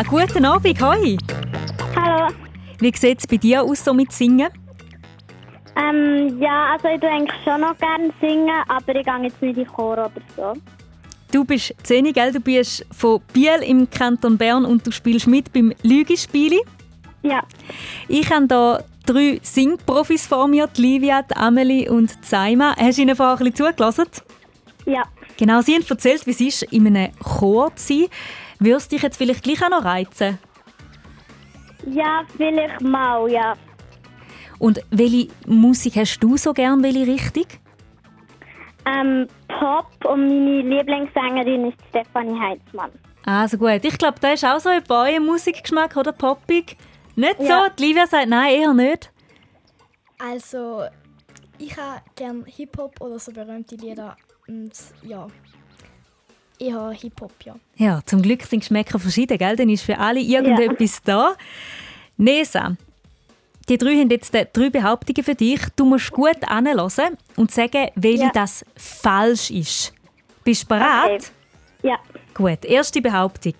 Guten 0.05 0.45
Abend, 0.45 0.79
hoi. 0.83 1.17
Hallo. 1.97 2.29
Wie 2.81 2.93
sieht 2.95 3.19
es 3.19 3.27
bei 3.27 3.39
dir 3.39 3.63
aus 3.63 3.83
so 3.83 3.95
mit 3.95 4.13
Singen? 4.13 4.49
Ähm, 5.75 6.39
ja, 6.39 6.73
also 6.73 6.89
ich 6.89 7.01
tue 7.01 7.11
eigentlich 7.11 7.43
schon 7.45 7.63
noch 7.63 7.77
gerne 7.79 8.11
singen, 8.21 8.63
aber 8.69 8.95
ich 8.95 9.07
gehe 9.07 9.23
jetzt 9.23 9.41
nicht 9.41 9.57
in 9.59 9.65
den 9.65 9.67
Chor 9.67 9.95
oder 9.95 10.11
so. 10.37 10.53
Du 11.33 11.47
bist 11.47 11.75
10, 11.83 12.13
gell? 12.13 12.31
Du 12.31 12.41
bist 12.41 12.85
von 12.93 13.23
Biel 13.33 13.63
im 13.63 13.89
Kanton 13.89 14.37
Bern 14.37 14.67
und 14.67 14.87
du 14.87 14.91
spielst 14.91 15.29
mit 15.29 15.51
beim 15.55 15.73
Lügispieli. 15.83 16.61
Ja. 17.23 17.43
Ich 18.07 18.31
habe 18.31 18.47
hier 18.49 18.85
drei 19.07 19.41
Singprofis 19.43 20.27
vor 20.27 20.47
mir, 20.47 20.67
die 20.67 20.83
Livia, 20.83 21.23
die 21.23 21.37
Amelie 21.37 21.89
und 21.91 22.11
die 22.11 22.27
Saima. 22.27 22.77
Hast 22.77 22.99
du 22.99 23.03
ihnen 23.03 23.17
vorher 23.17 23.39
ein 23.39 23.51
bisschen 23.51 23.69
zugelassen? 23.69 24.05
Ja. 24.85 25.05
Genau, 25.39 25.63
sie 25.63 25.75
haben 25.75 25.85
erzählt, 25.89 26.27
wie 26.27 26.31
es 26.33 26.41
ist, 26.41 26.63
in 26.65 26.87
einem 26.87 27.13
Chor 27.19 27.75
zu 27.77 27.95
sein. 27.95 28.07
Würde 28.59 28.77
es 28.77 28.89
dich 28.89 29.03
jetzt 29.03 29.17
vielleicht 29.17 29.43
gleich 29.45 29.63
auch 29.65 29.71
noch 29.71 29.85
reizen? 29.85 30.39
Ja, 31.87 32.23
vielleicht 32.37 32.81
mal, 32.81 33.29
ja. 33.31 33.55
Und 34.59 34.81
welche 34.91 35.29
Musik 35.47 35.97
hast 35.97 36.19
du 36.21 36.37
so 36.37 36.53
gern, 36.53 36.83
welche 36.83 37.07
Richtung? 37.07 37.47
Ähm, 38.87 39.27
Pop 39.49 39.89
und 40.05 40.29
meine 40.29 40.63
Lieblingssängerin 40.63 41.67
ist 41.67 41.79
Stefanie 41.91 42.39
Heinzmann. 42.39 42.91
Also 43.25 43.59
gut, 43.59 43.85
ich 43.85 43.99
glaube, 43.99 44.19
da 44.21 44.33
ist 44.33 44.45
auch 44.45 44.61
so 44.61 44.69
ein 44.69 44.83
euer 44.89 45.21
Musikgeschmack 45.21 45.97
oder 45.97 46.13
poppig. 46.13 46.77
Nicht 47.17 47.41
Ja. 47.41 47.65
so? 47.65 47.75
Die 47.77 47.87
Livia 47.87 48.07
sagt 48.07 48.29
nein, 48.29 48.55
eher 48.55 48.73
nicht. 48.73 49.11
Also, 50.19 50.85
ich 51.59 51.77
habe 51.77 52.01
gerne 52.15 52.45
Hip-Hop 52.47 53.01
oder 53.01 53.19
so 53.19 53.33
berühmte 53.33 53.75
Lieder. 53.77 54.17
Und 54.49 54.73
ja, 55.03 55.27
eher 56.59 56.91
Hip-Hop, 56.91 57.33
ja. 57.45 57.55
Ja, 57.77 58.01
zum 58.07 58.23
Glück 58.23 58.43
sind 58.43 58.61
Geschmäcker 58.61 58.99
verschieden, 58.99 59.39
gell? 59.39 59.57
Dann 59.57 59.69
ist 59.69 59.83
für 59.85 59.99
alle 59.99 60.21
irgendetwas 60.21 61.03
da. 61.03 61.35
Nesa, 62.17 62.77
die 63.69 63.79
drei 63.79 63.97
haben 63.97 64.11
jetzt 64.11 64.35
äh, 64.35 64.47
drei 64.53 64.71
Behauptungen 64.71 65.23
für 65.25 65.35
dich. 65.35 65.61
Du 65.77 65.85
musst 65.85 66.11
gut 66.13 66.39
anhören 66.47 67.17
und 67.37 67.51
sagen, 67.51 67.89
welche 67.95 68.25
Ja. 68.25 68.31
das 68.33 68.65
falsch 68.77 69.51
ist. 69.51 69.93
Bist 70.45 70.63
du 70.65 70.69
bereit? 70.69 71.31
Ja. 71.83 71.99
Gut, 72.35 72.65
erste 72.65 73.01
Behauptung. 73.03 73.55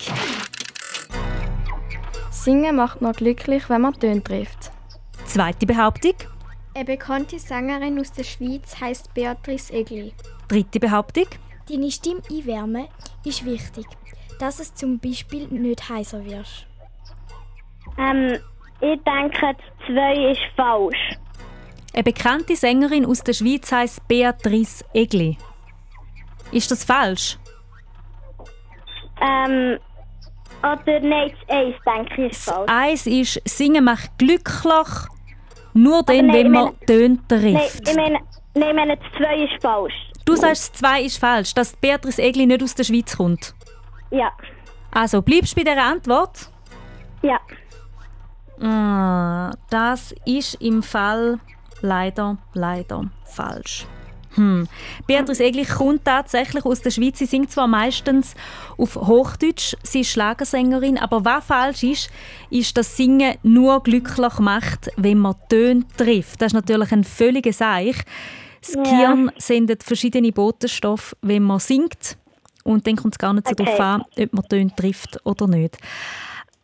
Singen 2.31 2.77
macht 2.77 3.03
nur 3.03 3.13
glücklich, 3.13 3.69
wenn 3.69 3.81
man 3.81 3.95
Töne 3.95 4.23
trifft. 4.23 4.71
Zweite 5.27 5.67
Behauptung. 5.67 6.15
Eine 6.75 6.85
bekannte 6.85 7.39
Sängerin 7.39 7.99
aus 7.99 8.13
der 8.13 8.23
Schweiz 8.25 8.79
heißt 8.81 9.13
Beatrice 9.15 9.73
Egli. 9.73 10.13
Dritte 10.49 10.79
Behauptung. 10.79 11.27
Deine 11.69 11.91
Stimme 11.91 12.23
einwärmen 12.31 12.87
ist 13.25 13.45
wichtig, 13.45 13.87
dass 14.39 14.61
es 14.61 14.75
zum 14.75 14.99
Beispiel 14.99 15.47
nicht 15.49 15.89
heißer 15.89 16.25
wirst. 16.25 16.67
Ähm, 17.99 18.39
ich 18.81 19.01
denke, 19.05 19.57
zwei 19.87 20.31
ist 20.33 20.41
falsch. 20.55 21.17
Eine 21.93 22.03
bekannte 22.05 22.55
Sängerin 22.57 23.07
aus 23.07 23.21
der 23.23 23.33
Schweiz 23.33 23.73
heißt 23.73 24.07
Beatrice 24.07 24.85
Egli. 24.93 25.39
Ist 26.53 26.71
das 26.71 26.85
falsch? 26.85 27.39
Ähm, 29.21 29.79
oder 30.63 31.01
nein, 31.01 31.33
das 31.49 31.57
eins 31.57 31.75
denke 31.87 32.27
ich 32.27 32.33
ist 32.33 32.45
falsch. 32.45 32.71
Eins 32.71 33.07
ist, 33.07 33.41
Singen 33.49 33.85
macht 33.85 34.17
glücklich, 34.19 34.89
nur 35.73 36.03
dann, 36.03 36.27
nein, 36.27 36.33
wenn 36.37 36.51
man 36.53 36.65
meine- 36.65 36.79
Töne 36.87 37.19
Nein, 37.29 37.29
trifft. 37.29 37.89
ich 37.89 37.97
meine, 37.97 38.19
nein, 38.55 38.69
ich 38.69 38.75
meine, 38.75 38.97
das 38.97 39.07
zwei 39.17 39.45
ist 39.45 39.63
falsch. 39.63 39.95
Du 40.27 40.35
sagst, 40.35 40.73
das 40.73 40.81
zwei 40.81 41.03
ist 41.03 41.19
falsch, 41.19 41.55
dass 41.55 41.77
Beatrice 41.77 42.21
Egli 42.21 42.47
nicht 42.47 42.63
aus 42.63 42.75
der 42.75 42.85
Schweiz 42.85 43.17
kommt. 43.17 43.55
Ja. 44.11 44.33
Also, 44.91 45.23
bleibst 45.23 45.53
du 45.53 45.63
bei 45.63 45.71
dieser 45.71 45.85
Antwort? 45.85 46.51
Ja. 47.23 47.41
Ah, 48.61 49.53
das 49.71 50.15
ist 50.25 50.55
im 50.55 50.83
Fall 50.83 51.39
leider, 51.81 52.39
leider 52.55 53.09
falsch. 53.25 53.87
Hm. 54.35 54.67
Beatrice 55.07 55.45
Egli 55.45 55.65
kommt 55.65 56.05
tatsächlich 56.05 56.65
aus 56.65 56.83
der 56.83 56.91
Schweiz. 56.91 57.19
Sie 57.19 57.27
singt 57.27 57.53
zwar 57.53 57.69
meistens 57.69 58.35
auf 58.77 58.97
Hochdeutsch, 58.97 59.77
sie 59.83 60.01
ist 60.01 60.11
Schlagersängerin, 60.11 60.99
aber 60.99 61.25
was 61.25 61.45
falsch 61.47 61.85
ist, 61.85 62.11
ist, 62.51 62.77
dass 62.77 62.97
Singen 62.97 63.37
nur 63.45 63.83
glücklich 63.83 64.39
macht, 64.41 64.91
wenn 64.97 65.19
man 65.19 65.37
Töne 65.49 65.85
trifft. 65.97 66.43
Das 66.43 66.49
ist 66.49 66.55
natürlich 66.55 66.93
ein 66.93 67.05
völliger 67.05 67.53
Seich. 67.53 67.97
Das 68.67 68.75
Ja. 68.75 68.83
Gehirn 68.83 69.31
sendet 69.37 69.83
verschiedene 69.83 70.33
Botenstoffe, 70.33 71.15
wenn 71.23 71.43
man 71.43 71.59
singt. 71.59 72.19
Und 72.65 72.87
dann 72.87 72.97
kommt 72.97 73.15
es 73.15 73.19
gar 73.19 73.33
nicht 73.33 73.47
so 73.47 73.53
Okay. 73.53 73.65
darauf 73.65 73.81
an, 73.81 74.03
ob 74.19 74.33
man 74.33 74.49
Töne 74.49 74.75
trifft 74.75 75.25
oder 75.25 75.47
nicht. 75.47 75.79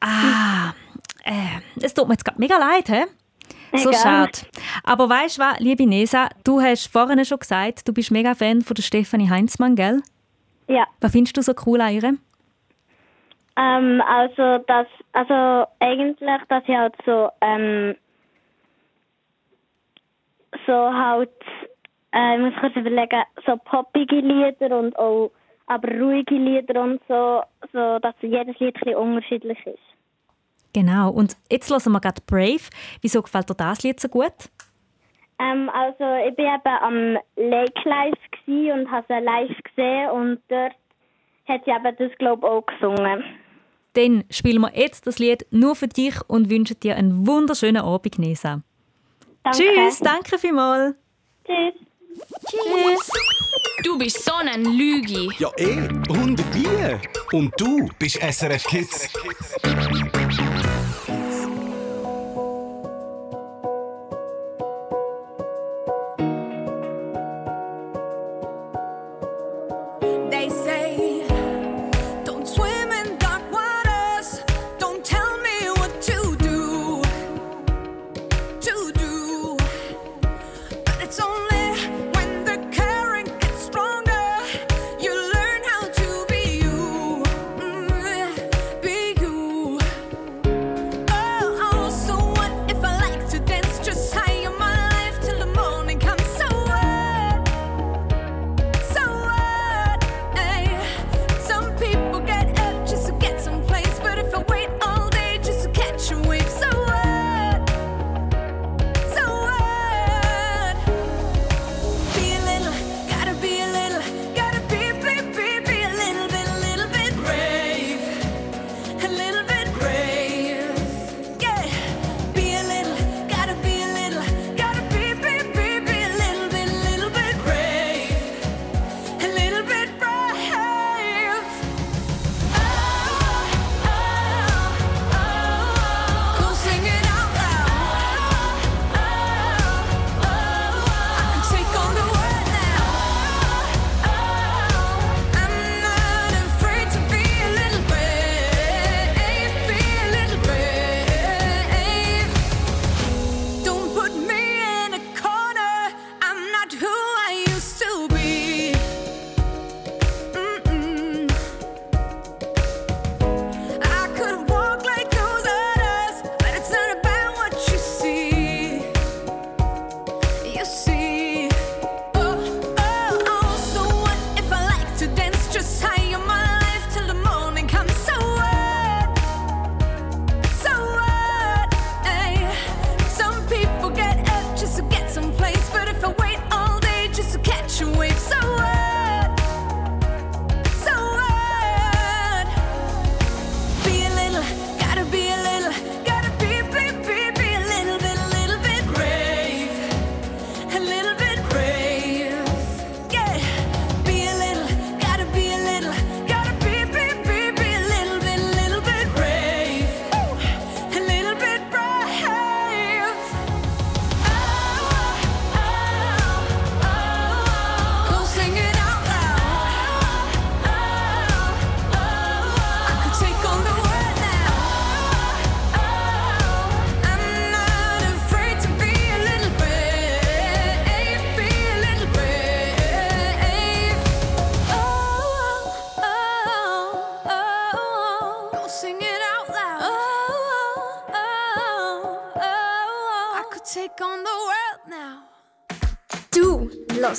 Ah, 0.00 0.72
äh, 1.24 1.60
es 1.80 1.94
tut 1.94 2.08
mir 2.08 2.14
jetzt 2.14 2.24
grad 2.24 2.38
mega 2.38 2.56
leid, 2.56 2.88
hä? 2.88 3.04
So 3.76 3.90
Egal. 3.90 4.02
schade. 4.02 4.32
Aber 4.84 5.08
weißt 5.08 5.38
du 5.38 5.42
was, 5.42 5.60
liebe 5.60 5.86
Nesa, 5.86 6.28
du 6.44 6.60
hast 6.60 6.88
vorhin 6.88 7.24
schon 7.24 7.38
gesagt, 7.38 7.86
du 7.86 7.92
bist 7.92 8.10
mega 8.10 8.34
Fan 8.34 8.62
von 8.62 8.74
der 8.74 8.82
Stefanie 8.82 9.30
Heinzmann, 9.30 9.76
gell? 9.76 10.02
Ja. 10.66 10.86
Was 11.00 11.12
findest 11.12 11.36
du 11.36 11.42
so 11.42 11.52
cool 11.66 11.80
an 11.80 11.94
ihr? 11.94 12.02
Ähm, 13.56 14.02
also, 14.06 14.64
das, 14.66 14.86
also 15.12 15.66
eigentlich, 15.78 16.40
dass 16.48 16.64
ich 16.66 16.74
halt 16.74 16.94
so, 17.06 17.28
ähm, 17.40 17.94
so 20.66 20.72
halt, 20.72 21.30
äh, 22.12 22.36
ich 22.36 22.40
muss 22.40 22.60
kurz 22.60 22.76
überlegen, 22.76 23.22
so 23.46 23.56
poppige 23.56 24.16
Lieder 24.16 24.78
und 24.78 24.96
auch, 24.98 25.30
aber 25.66 25.88
ruhige 25.88 26.34
Lieder 26.34 26.82
und 26.82 27.00
so, 27.08 27.42
so 27.72 27.98
dass 28.00 28.14
jedes 28.20 28.58
Lied 28.58 28.76
ein 28.86 28.94
unterschiedlich 28.94 29.58
ist. 29.66 29.78
Genau. 30.74 31.10
Und 31.10 31.36
jetzt 31.50 31.70
hören 31.70 31.92
wir 31.92 32.00
gerade 32.00 32.22
Brave. 32.26 32.70
Wieso 33.02 33.22
gefällt 33.22 33.50
dir 33.50 33.54
das 33.54 33.82
Lied 33.82 34.00
so 34.00 34.08
gut? 34.08 34.32
Ähm, 35.38 35.70
also, 35.70 36.04
ich 36.28 36.34
bin 36.36 36.46
eben 36.46 36.76
am 36.80 37.18
Lake 37.36 37.88
Live 37.88 38.12
und 38.46 38.90
habe 38.90 39.06
sie 39.08 39.24
live 39.24 39.62
gesehen 39.62 40.10
und 40.10 40.40
dort 40.48 40.74
hat 41.48 41.64
sie 41.64 41.70
eben 41.70 41.96
das, 41.96 42.18
glaube 42.18 42.46
ich, 42.46 42.52
auch 42.52 42.66
gesungen. 42.66 43.24
Dann 43.94 44.24
spielen 44.30 44.62
wir 44.62 44.72
jetzt 44.74 45.06
das 45.06 45.18
Lied 45.18 45.46
nur 45.50 45.74
für 45.74 45.88
dich 45.88 46.14
und 46.28 46.50
wünschen 46.50 46.78
dir 46.80 46.96
einen 46.96 47.26
wunderschönen 47.26 47.82
Abend, 47.82 48.18
Nesa. 48.18 48.62
Danke. 49.42 49.58
Tschüss, 49.58 50.00
danke 50.00 50.38
vielmals. 50.38 50.96
Tschüss. 51.46 51.74
Tschüss. 52.48 53.10
Du 53.82 53.98
bist 53.98 54.24
so 54.24 54.32
ein 54.34 54.64
Lügi. 54.64 55.30
Ja, 55.38 55.50
eh, 55.56 55.88
und 56.08 56.42
wie? 56.54 57.36
Und 57.36 57.52
du 57.58 57.88
bist 57.98 58.18
SRF 58.20 58.64
Kids. 58.64 59.08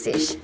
Hörst 0.05 0.42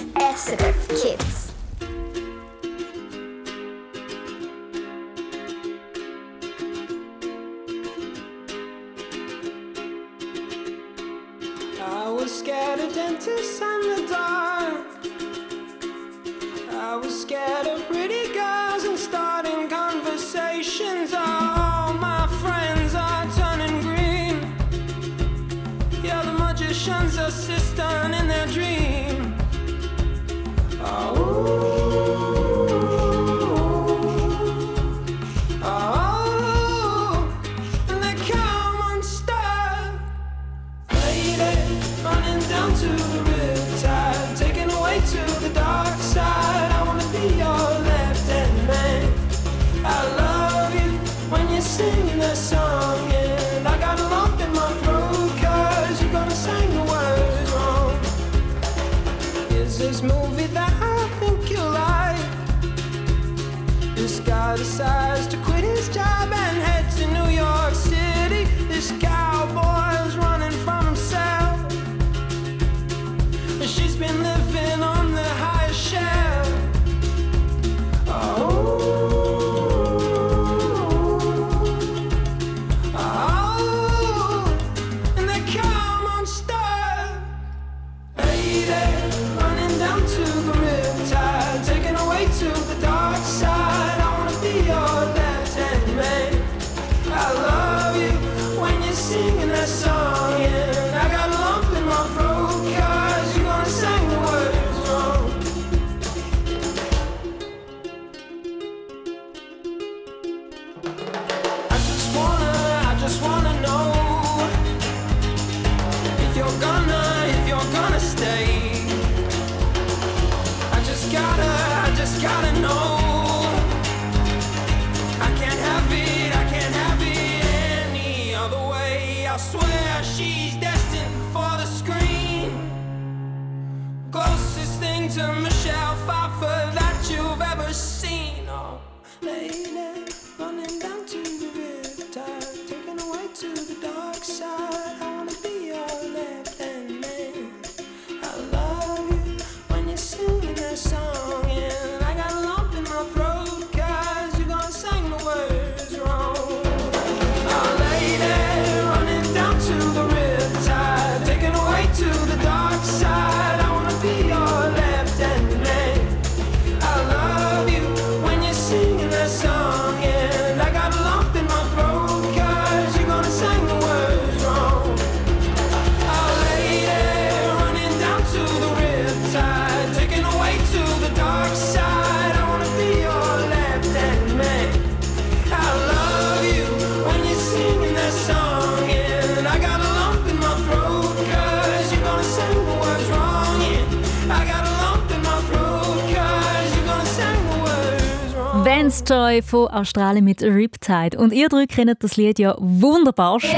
Vance 198.69 199.03
Joy 199.03 199.41
von 199.41 199.67
Australien 199.69 200.23
mit 200.23 200.43
Riptide. 200.43 201.17
Und 201.17 201.33
ihr 201.33 201.49
drei 201.49 201.65
kennt 201.65 202.03
das 202.03 202.17
Lied 202.17 202.37
ja 202.37 202.55
wunderbarstens. 202.59 203.55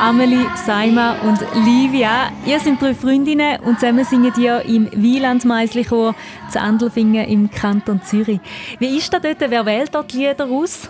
Amelie, 0.00 0.46
Saima 0.56 1.20
und 1.20 1.38
Livia. 1.66 2.32
Ihr 2.46 2.60
seid 2.60 2.80
drei 2.80 2.94
Freundinnen 2.94 3.60
und 3.60 3.78
zusammen 3.78 4.06
singen 4.06 4.32
ihr 4.38 4.62
im 4.62 4.88
Wieland 4.92 5.44
Meislichor 5.44 6.14
zu 6.50 6.58
Andelfingen 6.58 7.26
im 7.26 7.50
Kanton 7.50 8.00
Zürich. 8.02 8.40
Wie 8.78 8.96
ist 8.96 9.12
das 9.12 9.20
dort? 9.20 9.38
Wer 9.38 9.66
wählt 9.66 9.94
dort 9.94 10.14
die 10.14 10.28
Lieder 10.28 10.46
aus? 10.46 10.88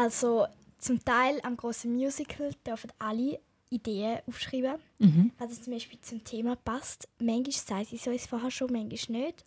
Also 0.00 0.46
zum 0.78 1.04
Teil 1.04 1.40
am 1.42 1.56
großen 1.56 1.92
Musical 1.92 2.52
dürfen 2.64 2.92
alle 3.00 3.40
Ideen 3.70 4.20
aufschreiben, 4.26 4.80
Mhm. 4.98 5.32
was 5.38 5.52
es 5.52 5.62
zum 5.62 5.72
Beispiel 5.72 6.00
zum 6.00 6.24
Thema 6.24 6.56
passt. 6.56 7.08
Manchmal 7.20 7.52
sagen 7.52 7.84
sie 7.84 7.96
so 7.96 8.10
es 8.10 8.26
vorher 8.26 8.50
schon, 8.50 8.72
manchmal 8.72 9.20
nicht. 9.22 9.44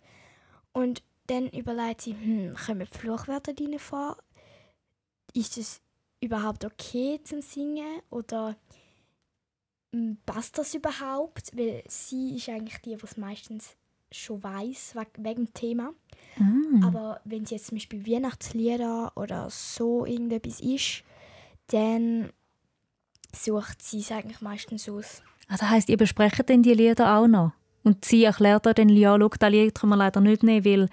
Und 0.72 1.02
dann 1.26 1.48
überlegt 1.50 2.02
sie, 2.02 2.14
hm, 2.14 2.54
kommen 2.54 2.86
Fluchwörter 2.86 3.52
drin 3.54 3.78
vor? 3.78 4.16
Ist 5.34 5.56
es 5.58 5.80
überhaupt 6.20 6.64
okay 6.64 7.20
zum 7.24 7.40
Singen? 7.42 8.00
Oder 8.10 8.56
hm, 9.94 10.18
passt 10.26 10.58
das 10.58 10.74
überhaupt? 10.74 11.50
Weil 11.56 11.84
sie 11.86 12.36
ist 12.36 12.48
eigentlich 12.48 12.78
die, 12.78 12.96
die 12.96 13.04
es 13.04 13.16
meistens 13.16 13.76
schon 14.10 14.42
weiß 14.42 14.94
wegen 15.16 15.46
dem 15.46 15.54
Thema. 15.54 15.94
Ah. 16.38 16.86
Aber 16.86 17.20
wenn 17.24 17.44
es 17.44 17.50
jetzt 17.50 17.66
zum 17.68 17.76
Beispiel 17.76 18.06
Weihnachtslieder 18.06 19.12
oder 19.16 19.48
so 19.50 20.04
irgendetwas 20.04 20.60
ist, 20.60 21.02
dann 21.68 22.30
sucht 23.34 23.82
sie 23.82 24.00
es 24.00 24.10
eigentlich 24.12 24.40
meistens 24.40 24.88
aus. 24.88 25.22
Ah, 25.48 25.56
das 25.58 25.68
heisst, 25.70 25.88
ihr 25.88 25.96
besprecht 25.96 26.48
dann 26.48 26.62
die 26.62 26.74
Lieder 26.74 27.16
auch 27.16 27.26
noch? 27.26 27.52
Und 27.84 28.04
sie 28.04 28.24
erklärt 28.24 28.66
dann, 28.66 28.88
ja, 28.88 29.16
schau, 29.18 29.28
das 29.28 29.50
Lied 29.50 29.74
können 29.74 29.90
wir 29.92 29.96
leider 29.96 30.20
nicht 30.20 30.42
nehmen, 30.42 30.64
weil 30.64 30.88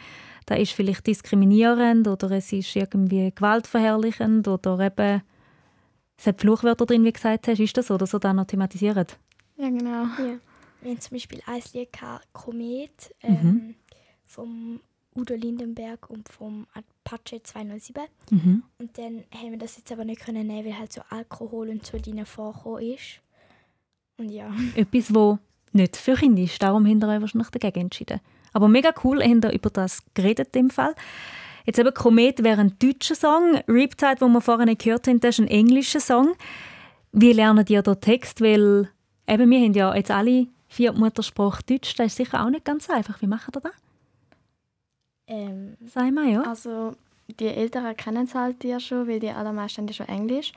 das 0.47 0.59
ist 0.59 0.71
vielleicht 0.71 1.05
diskriminierend 1.05 2.07
oder 2.07 2.31
es 2.31 2.51
ist 2.51 2.75
irgendwie 2.75 3.31
gewaltverherrlichend 3.33 4.47
oder 4.47 4.79
eben 4.79 5.21
es 6.17 6.27
hat 6.27 6.41
Fluchwörter 6.41 6.85
drin, 6.85 7.05
wie 7.05 7.13
gesagt 7.13 7.47
hast. 7.47 7.59
Ist 7.59 7.77
das 7.77 7.87
so, 7.87 7.97
dass 7.97 8.13
ihr 8.13 8.19
das 8.19 8.33
noch 8.33 8.45
thematisiert? 8.45 9.17
Ja, 9.57 9.69
genau. 9.69 10.03
Ja. 10.17 10.39
Wir 10.81 10.91
haben 10.91 10.99
zum 11.01 11.15
Beispiel 11.15 11.41
ein 11.45 11.61
Lied 11.73 11.93
gehabt, 11.93 12.27
Komet 12.33 13.13
ähm, 13.21 13.33
Mhm. 13.43 13.75
vom 14.27 14.79
Udo 15.19 15.35
Lindenberg 15.35 16.09
und 16.09 16.29
vom 16.29 16.67
Apache 16.73 17.41
207. 17.43 18.03
Mhm. 18.31 18.63
Und 18.77 18.97
dann 18.97 19.23
haben 19.33 19.51
wir 19.51 19.57
das 19.57 19.77
jetzt 19.77 19.91
aber 19.91 20.05
nicht 20.05 20.21
können 20.21 20.47
nehmen, 20.47 20.65
weil 20.65 20.79
halt 20.79 20.93
so 20.93 21.01
Alkohol 21.09 21.69
und 21.69 21.85
so 21.85 21.97
drin 21.97 22.25
vorgekommen 22.25 22.83
ist. 22.93 23.19
Und 24.17 24.29
ja. 24.29 24.51
Etwas, 24.75 25.13
wo 25.13 25.39
nicht 25.71 25.97
für 25.97 26.15
Kinder 26.15 26.41
ist. 26.41 26.61
Darum 26.61 26.85
haben 26.85 27.01
wir 27.01 27.07
euch 27.09 27.21
wahrscheinlich 27.21 27.49
dagegen 27.49 27.81
entschieden. 27.81 28.19
Aber 28.53 28.67
mega 28.67 28.91
cool, 29.03 29.21
habt 29.21 29.45
ihr 29.45 29.53
über 29.53 29.69
das 29.69 30.03
geredet 30.13 30.55
im 30.55 30.69
Fall. 30.69 30.95
Jetzt 31.65 31.77
eben 31.77 31.93
Komet 31.93 32.43
wäre 32.43 32.61
ein 32.61 32.77
deutscher 32.79 33.15
Song. 33.15 33.57
Riptide, 33.67 34.15
den 34.15 34.31
wir 34.31 34.41
vorhin 34.41 34.75
gehört 34.77 35.07
haben, 35.07 35.19
das 35.19 35.37
ist 35.37 35.45
ein 35.45 35.47
englischer 35.47 35.99
Song. 35.99 36.33
Wie 37.11 37.33
lernen 37.33 37.65
ihr 37.67 37.83
den 37.83 38.01
Text? 38.01 38.41
Weil 38.41 38.89
eben, 39.27 39.49
wir 39.49 39.59
haben 39.59 39.73
ja 39.73 39.95
jetzt 39.95 40.11
alle 40.11 40.47
vier 40.67 40.93
Muttersprache 40.93 41.63
Deutsch. 41.63 41.95
Das 41.95 42.07
ist 42.07 42.15
sicher 42.15 42.43
auch 42.43 42.49
nicht 42.49 42.65
ganz 42.65 42.89
einfach. 42.89 43.21
Wie 43.21 43.27
macht 43.27 43.55
ihr 43.55 43.61
das? 43.61 43.71
Ähm, 45.29 45.77
Sag 45.85 46.11
mal, 46.11 46.27
ja. 46.27 46.41
Also 46.41 46.95
die 47.39 47.47
Älteren 47.47 47.95
kennen 47.95 48.25
es 48.25 48.35
halt 48.35 48.63
ja 48.63 48.79
schon, 48.79 49.07
weil 49.07 49.19
die 49.19 49.29
allermeisten 49.29 49.87
ja 49.87 49.93
schon 49.93 50.07
Englisch. 50.09 50.51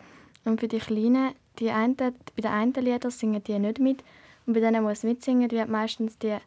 Und 0.45 0.59
für 0.59 0.67
die 0.69 0.79
Kleinen, 0.79 1.35
die 1.59 1.71
einen, 1.71 1.95
bei 1.95 2.13
den 2.37 2.47
einen 2.51 2.73
Liedern 2.73 3.11
singen 3.11 3.45
die 3.45 3.59
nicht 3.59 3.79
mit. 3.79 4.03
Und 4.47 4.55
bei 4.55 4.61
denen 4.61 4.83
muss 4.83 5.05
mitsingen, 5.05 5.51
wird 5.51 5.69
meistens 5.69 6.19
die 6.19 6.39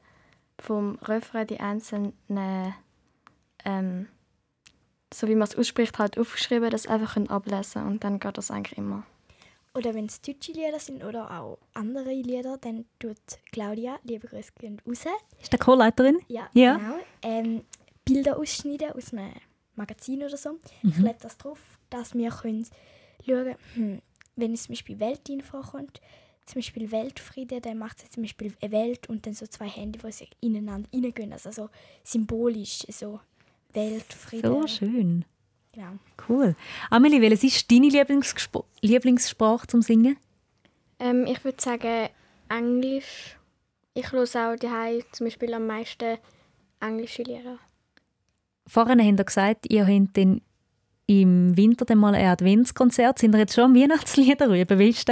vom 0.60 0.98
Refrain 1.04 1.48
die 1.48 1.60
einzelnen, 1.60 2.14
ähm, 3.64 4.08
so 5.14 5.28
wie 5.28 5.36
man 5.36 5.48
es 5.48 5.56
ausspricht, 5.56 5.98
halt 6.00 6.18
aufgeschrieben, 6.18 6.76
sie 6.78 6.90
einfach 6.90 7.16
ablesen 7.30 7.82
können. 7.82 7.92
Und 7.94 8.04
dann 8.04 8.20
geht 8.20 8.38
das 8.38 8.52
eigentlich 8.52 8.78
immer. 8.78 9.04
Oder 9.74 9.94
wenn 9.94 10.06
es 10.06 10.22
deutsche 10.22 10.54
Lieder 10.54 10.80
sind 10.80 11.04
oder 11.04 11.30
auch 11.40 11.58
andere 11.74 12.14
Lieder, 12.14 12.58
dann 12.58 12.86
tut 12.98 13.18
Claudia, 13.52 13.98
liebe 14.04 14.28
Grüße 14.28 14.54
gehen 14.58 14.82
raus. 14.88 15.04
Ist 15.42 15.52
der 15.52 15.60
Chorleiterin? 15.60 16.20
Ja, 16.30 16.48
Ja. 16.54 16.78
genau. 16.78 16.96
Ähm, 17.22 17.62
Bilder 18.06 18.38
ausschneiden 18.38 18.92
aus 18.92 19.14
einem 19.14 19.34
Magazin 19.76 20.24
oder 20.24 20.38
so. 20.38 20.54
Mhm. 20.54 20.90
Ich 20.90 20.98
lege 20.98 21.18
das 21.22 21.38
drauf, 21.38 21.60
dass 21.90 22.14
wir 22.14 22.30
können 22.30 22.66
schauen 23.26 23.56
hm, 23.74 24.02
wenn 24.36 24.54
es 24.54 24.64
zum 24.64 24.74
Beispiel 24.74 25.00
Weltin 25.00 25.42
vorkommt, 25.42 26.02
zum 26.46 26.56
Beispiel 26.56 26.92
Weltfriede, 26.92 27.62
dann 27.62 27.78
macht 27.78 28.00
sie 28.00 28.10
zum 28.10 28.24
Beispiel 28.24 28.54
eine 28.62 28.72
Welt 28.72 29.10
und 29.10 29.26
dann 29.26 29.34
so 29.34 29.48
zwei 29.48 29.68
Hände, 29.68 30.00
die 30.00 30.12
sich 30.12 30.30
ineinander 30.42 30.90
reingehen. 30.94 31.34
Also 31.34 31.52
so 31.52 31.70
symbolisch, 32.04 32.86
so 32.90 33.20
Weltfriede. 33.74 34.48
So 34.48 34.68
schön. 34.68 35.26
Genau. 35.72 35.94
Cool. 36.30 36.56
Amelie, 36.90 37.22
welches 37.22 37.44
ist 37.44 37.72
deine 37.72 37.90
Lieblingsgespr 37.90 38.64
Lieblingssprache 38.82 39.68
zum 39.68 39.82
Singen? 39.82 40.18
Ähm, 41.00 41.26
ich 41.26 41.44
würde 41.44 41.62
sagen 41.62 42.10
Englisch. 42.50 43.38
Ich 43.94 44.12
höre 44.12 44.24
auch 44.24 44.56
daheim 44.56 45.02
zum 45.12 45.26
Beispiel 45.26 45.54
am 45.54 45.68
meisten 45.68 46.18
englische 46.80 47.24
Lieder. 47.24 47.60
Vorhin 48.68 49.00
habt 49.00 49.20
ihr 49.20 49.26
gesagt, 49.26 49.66
ihr 49.72 49.86
habt 49.88 50.18
dann 50.18 50.42
im 51.08 51.56
Winter 51.56 51.86
dann 51.86 52.00
mal 52.00 52.16
ein 52.16 52.28
Adventskonzert. 52.28 53.20
Sind 53.20 53.36
ihr 53.36 53.40
jetzt 53.40 53.56
schon 53.56 53.76
Weihnachtslieder 53.76 54.48
üben? 54.62 54.80
Wie 54.80 54.90
ist? 54.90 55.12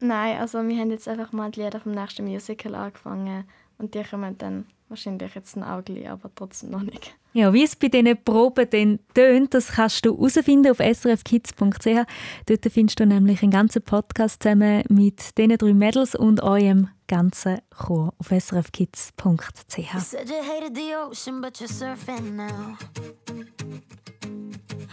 Nein, 0.00 0.38
also 0.38 0.66
wir 0.66 0.78
haben 0.78 0.90
jetzt 0.90 1.08
einfach 1.08 1.32
mal 1.32 1.50
die 1.50 1.62
Lieder 1.62 1.80
vom 1.80 1.92
nächsten 1.92 2.24
Musical 2.24 2.74
angefangen. 2.74 3.44
Und 3.78 3.94
die 3.94 4.02
kommen 4.02 4.36
dann 4.38 4.66
wahrscheinlich 4.88 5.34
jetzt 5.34 5.56
ein 5.56 5.62
Auge, 5.62 6.10
aber 6.10 6.30
trotzdem 6.34 6.70
noch 6.70 6.82
nicht. 6.82 7.14
Ja, 7.32 7.52
wie 7.52 7.64
es 7.64 7.76
bei 7.76 7.88
diesen 7.88 8.16
Proben 8.24 8.68
dann 8.70 8.98
tönt, 9.14 9.52
das 9.52 9.72
kannst 9.72 10.06
du 10.06 10.16
herausfinden 10.16 10.70
auf 10.70 10.78
srfkids.ch. 10.78 12.06
Dort 12.46 12.72
findest 12.72 12.98
du 12.98 13.06
nämlich 13.06 13.42
einen 13.42 13.50
ganzen 13.50 13.82
Podcast 13.82 14.42
zusammen 14.42 14.84
mit 14.88 15.36
diesen 15.36 15.58
drei 15.58 15.74
Mädels 15.74 16.14
und 16.14 16.42
eurem 16.42 16.88
ganzen 17.08 17.58
Chor 17.76 18.14
auf 18.18 18.28
srfkids.ch. 18.28 19.76
You 19.76 20.00
said 20.00 20.28
you 20.28 20.42
hated 20.42 20.74
the 20.74 20.94
ocean, 20.96 21.40
but 21.40 21.58
you're 21.60 21.68
surfing 21.68 22.36
now. 22.36 22.76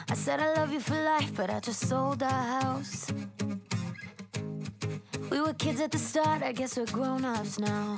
I 0.10 0.16
said 0.16 0.40
I 0.40 0.60
love 0.60 0.74
you 0.74 0.80
for 0.80 0.96
life, 0.96 1.34
but 1.36 1.50
I 1.50 1.60
just 1.66 1.88
sold 1.88 2.22
our 2.22 2.62
house. 2.62 3.08
We 5.32 5.40
were 5.40 5.54
kids 5.54 5.82
at 5.82 5.92
the 5.92 5.98
start, 5.98 6.44
I 6.44 6.52
guess 6.52 6.78
we're 6.78 6.86
grown 6.92 7.26
ups 7.26 7.58
now. 7.58 7.98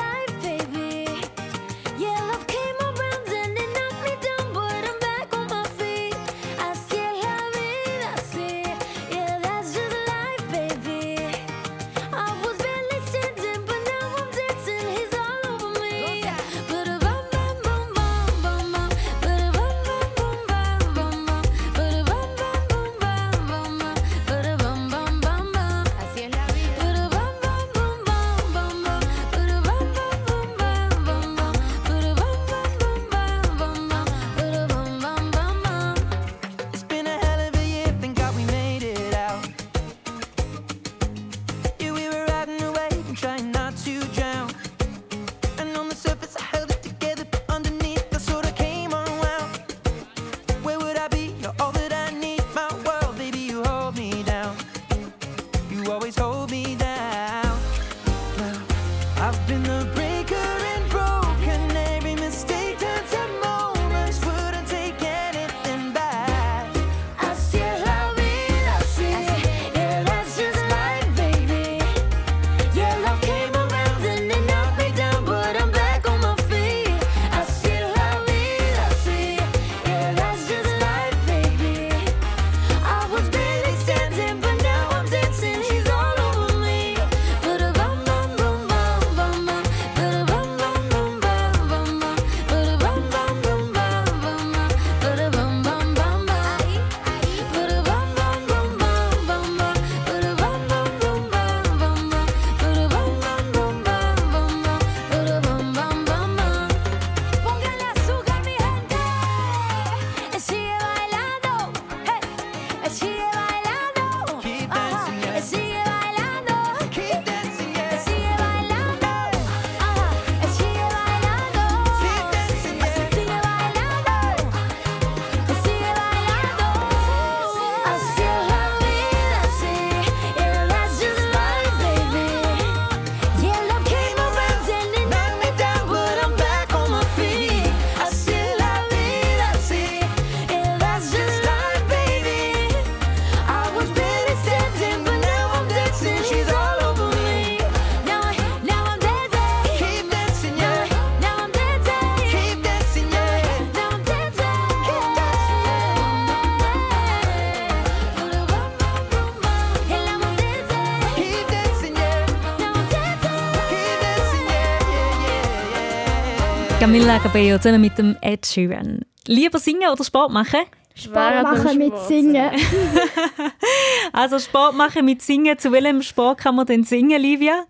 Camilla 167.01 167.17
Cabello 167.17 167.57
zusammen 167.57 167.81
mit 167.81 167.97
dem 167.97 168.15
Ed 168.21 168.45
Sheeran. 168.45 168.99
Lieber 169.25 169.57
singen 169.57 169.89
oder 169.91 170.03
Sport 170.03 170.31
machen? 170.31 170.59
Sport 170.93 171.41
machen 171.41 171.79
mit 171.79 171.97
Singen. 172.07 172.51
Also 174.13 174.37
Sport 174.37 174.75
machen 174.75 175.05
mit 175.05 175.23
Singen. 175.23 175.57
Zu 175.57 175.71
welchem 175.71 176.03
Sport 176.03 176.37
kann 176.37 176.55
man 176.55 176.67
denn 176.67 176.83
singen, 176.83 177.19
Livia? 177.19 177.65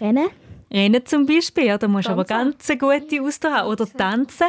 Rennen. 0.00 0.30
Rennen 0.72 1.04
zum 1.04 1.26
Beispiel, 1.26 1.66
ja, 1.66 1.78
da 1.78 1.86
musst 1.88 2.08
du 2.08 2.12
aber 2.12 2.24
ganz 2.24 2.68
eine 2.70 2.78
gute 2.78 3.22
Ausdauer 3.22 3.52
haben. 3.52 3.68
Oder 3.68 3.86
tanzen. 3.86 4.46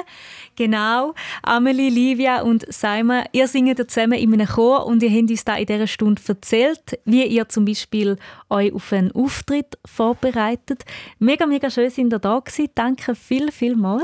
Genau. 0.55 1.13
Amelie, 1.41 1.89
Livia 1.89 2.41
und 2.41 2.65
Simon, 2.71 3.24
ihr 3.32 3.47
singt 3.47 3.78
ja 3.78 3.88
zusammen 3.88 4.13
in 4.13 4.34
einem 4.34 4.47
Chor 4.47 4.86
und 4.86 5.03
ihr 5.03 5.09
habt 5.09 5.30
uns 5.30 5.43
da 5.43 5.55
in 5.55 5.65
dieser 5.65 5.88
Stunde 5.88 6.21
erzählt, 6.26 6.99
wie 7.05 7.26
ihr 7.26 7.49
zum 7.49 7.65
Beispiel 7.65 8.17
euch 8.49 8.74
auf 8.74 8.93
einen 8.93 9.11
Auftritt 9.11 9.78
vorbereitet. 9.86 10.84
Mega, 11.19 11.45
mega 11.45 11.69
schön 11.69 11.89
sind 11.89 12.13
ihr 12.13 12.19
da 12.19 12.39
gewesen. 12.39 12.69
Danke 12.76 13.15
viel, 13.15 13.51
viel 13.51 13.76
mal. 13.76 14.01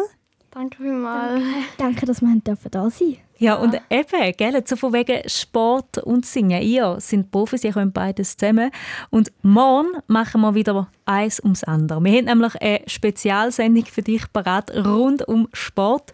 Danke 0.52 0.78
vielmals. 0.78 1.44
Danke, 1.78 2.06
dass 2.06 2.22
wir 2.22 2.30
da 2.42 2.90
sein 2.90 3.08
dürfen. 3.08 3.29
Ja, 3.40 3.56
und 3.56 3.80
eben, 3.90 4.34
gell, 4.36 4.62
so 4.66 4.76
von 4.76 4.92
wegen 4.92 5.28
Sport 5.28 5.98
und 6.00 6.26
Singen. 6.26 6.62
Ihr 6.62 6.98
sind 7.00 7.32
Profis, 7.32 7.64
ihr 7.64 7.72
könnt 7.72 7.94
beides 7.94 8.36
zusammen. 8.36 8.70
Und 9.12 9.32
morgen 9.44 9.88
machen 10.08 10.42
wir 10.42 10.56
wieder 10.56 10.90
eins 11.06 11.42
ums 11.42 11.64
andere. 11.64 12.04
Wir 12.04 12.18
haben 12.18 12.26
nämlich 12.26 12.62
eine 12.62 12.82
Spezialsendung 12.86 13.86
für 13.86 14.02
dich 14.02 14.24
parat 14.34 14.76
rund 14.76 15.26
um 15.26 15.48
Sport. 15.54 16.14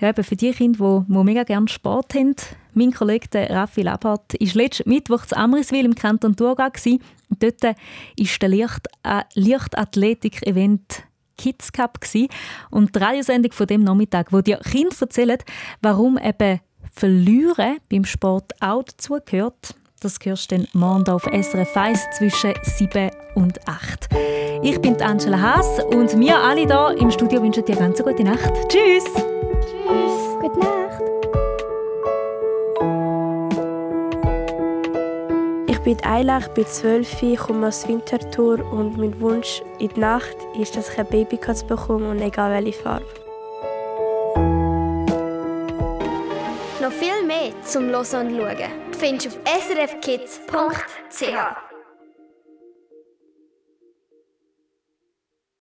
Ja, 0.00 0.10
eben 0.10 0.22
für 0.22 0.36
die 0.36 0.52
Kinder, 0.52 1.04
die, 1.08 1.12
die 1.12 1.24
mega 1.24 1.42
gerne 1.42 1.66
Sport 1.66 2.14
haben. 2.14 2.36
Mein 2.74 2.92
Kollege 2.92 3.26
der 3.28 3.50
Raffi 3.50 3.82
Labart 3.82 4.32
war 4.32 4.48
letzten 4.54 4.88
Mittwoch 4.88 5.26
zu 5.26 5.36
Amriswil 5.36 5.84
im 5.84 5.96
Kanton 5.96 6.36
Thurgau. 6.36 6.68
dort 7.28 7.62
war 7.62 7.74
der 8.40 8.48
Licht, 8.48 8.88
äh, 9.02 9.22
Lichtathletik-Event 9.34 11.02
Kids 11.36 11.72
Cup 11.72 12.00
gsi 12.00 12.28
und 12.70 12.94
die 12.94 12.98
Radiosendung 12.98 13.52
von 13.52 13.66
dem 13.66 13.84
Nachmittag, 13.84 14.32
wo 14.32 14.40
dir 14.40 14.58
Kinder 14.58 14.96
erzählen, 15.00 15.38
warum 15.80 16.18
eben 16.18 16.60
Verlieren 16.94 17.78
beim 17.90 18.04
Sport 18.04 18.52
auch 18.60 18.82
dazugehört. 18.82 19.74
Das 20.00 20.18
hörst 20.22 20.50
du 20.50 20.56
dann 20.56 20.68
morgen 20.72 21.08
auf 21.08 21.22
SRF 21.22 21.76
1 21.76 22.00
zwischen 22.18 22.52
7 22.62 23.10
und 23.34 23.66
8. 23.66 24.08
Ich 24.62 24.80
bin 24.80 25.00
Angela 25.00 25.40
Haas 25.40 25.82
und 25.84 26.18
wir 26.18 26.38
alle 26.38 26.66
hier 26.66 26.96
im 27.00 27.10
Studio 27.10 27.42
wünschen 27.42 27.64
dir 27.64 27.76
ganz 27.76 28.00
eine 28.00 28.10
gute 28.10 28.24
Nacht. 28.24 28.52
Tschüss! 28.68 29.04
Tschüss. 29.04 30.38
Gute 30.40 30.58
Nacht. 30.58 30.81
Bin 35.84 36.02
Ayla, 36.04 36.38
ich 36.38 36.48
bin 36.48 36.66
12, 36.66 37.22
ich 37.22 37.38
komme 37.38 37.68
aus 37.68 37.88
Winterthur 37.88 38.60
und 38.72 38.98
mein 38.98 39.18
Wunsch 39.20 39.62
in 39.78 39.88
der 39.88 39.98
Nacht 39.98 40.36
ist, 40.58 40.76
dass 40.76 40.90
ich 40.90 40.98
ein 40.98 41.06
Babykatz 41.06 41.64
bekomme 41.64 42.10
und 42.10 42.20
egal 42.20 42.52
welche 42.52 42.80
Farbe. 42.80 43.06
Noch 46.80 46.92
viel 46.92 47.26
mehr 47.26 47.52
zum 47.64 47.88
Hören 47.88 48.00
und 48.00 48.36
Schauen 48.36 48.56
findest 48.92 49.26
du 49.26 49.30
auf 49.30 49.38
srfkids.ch. 49.68 51.71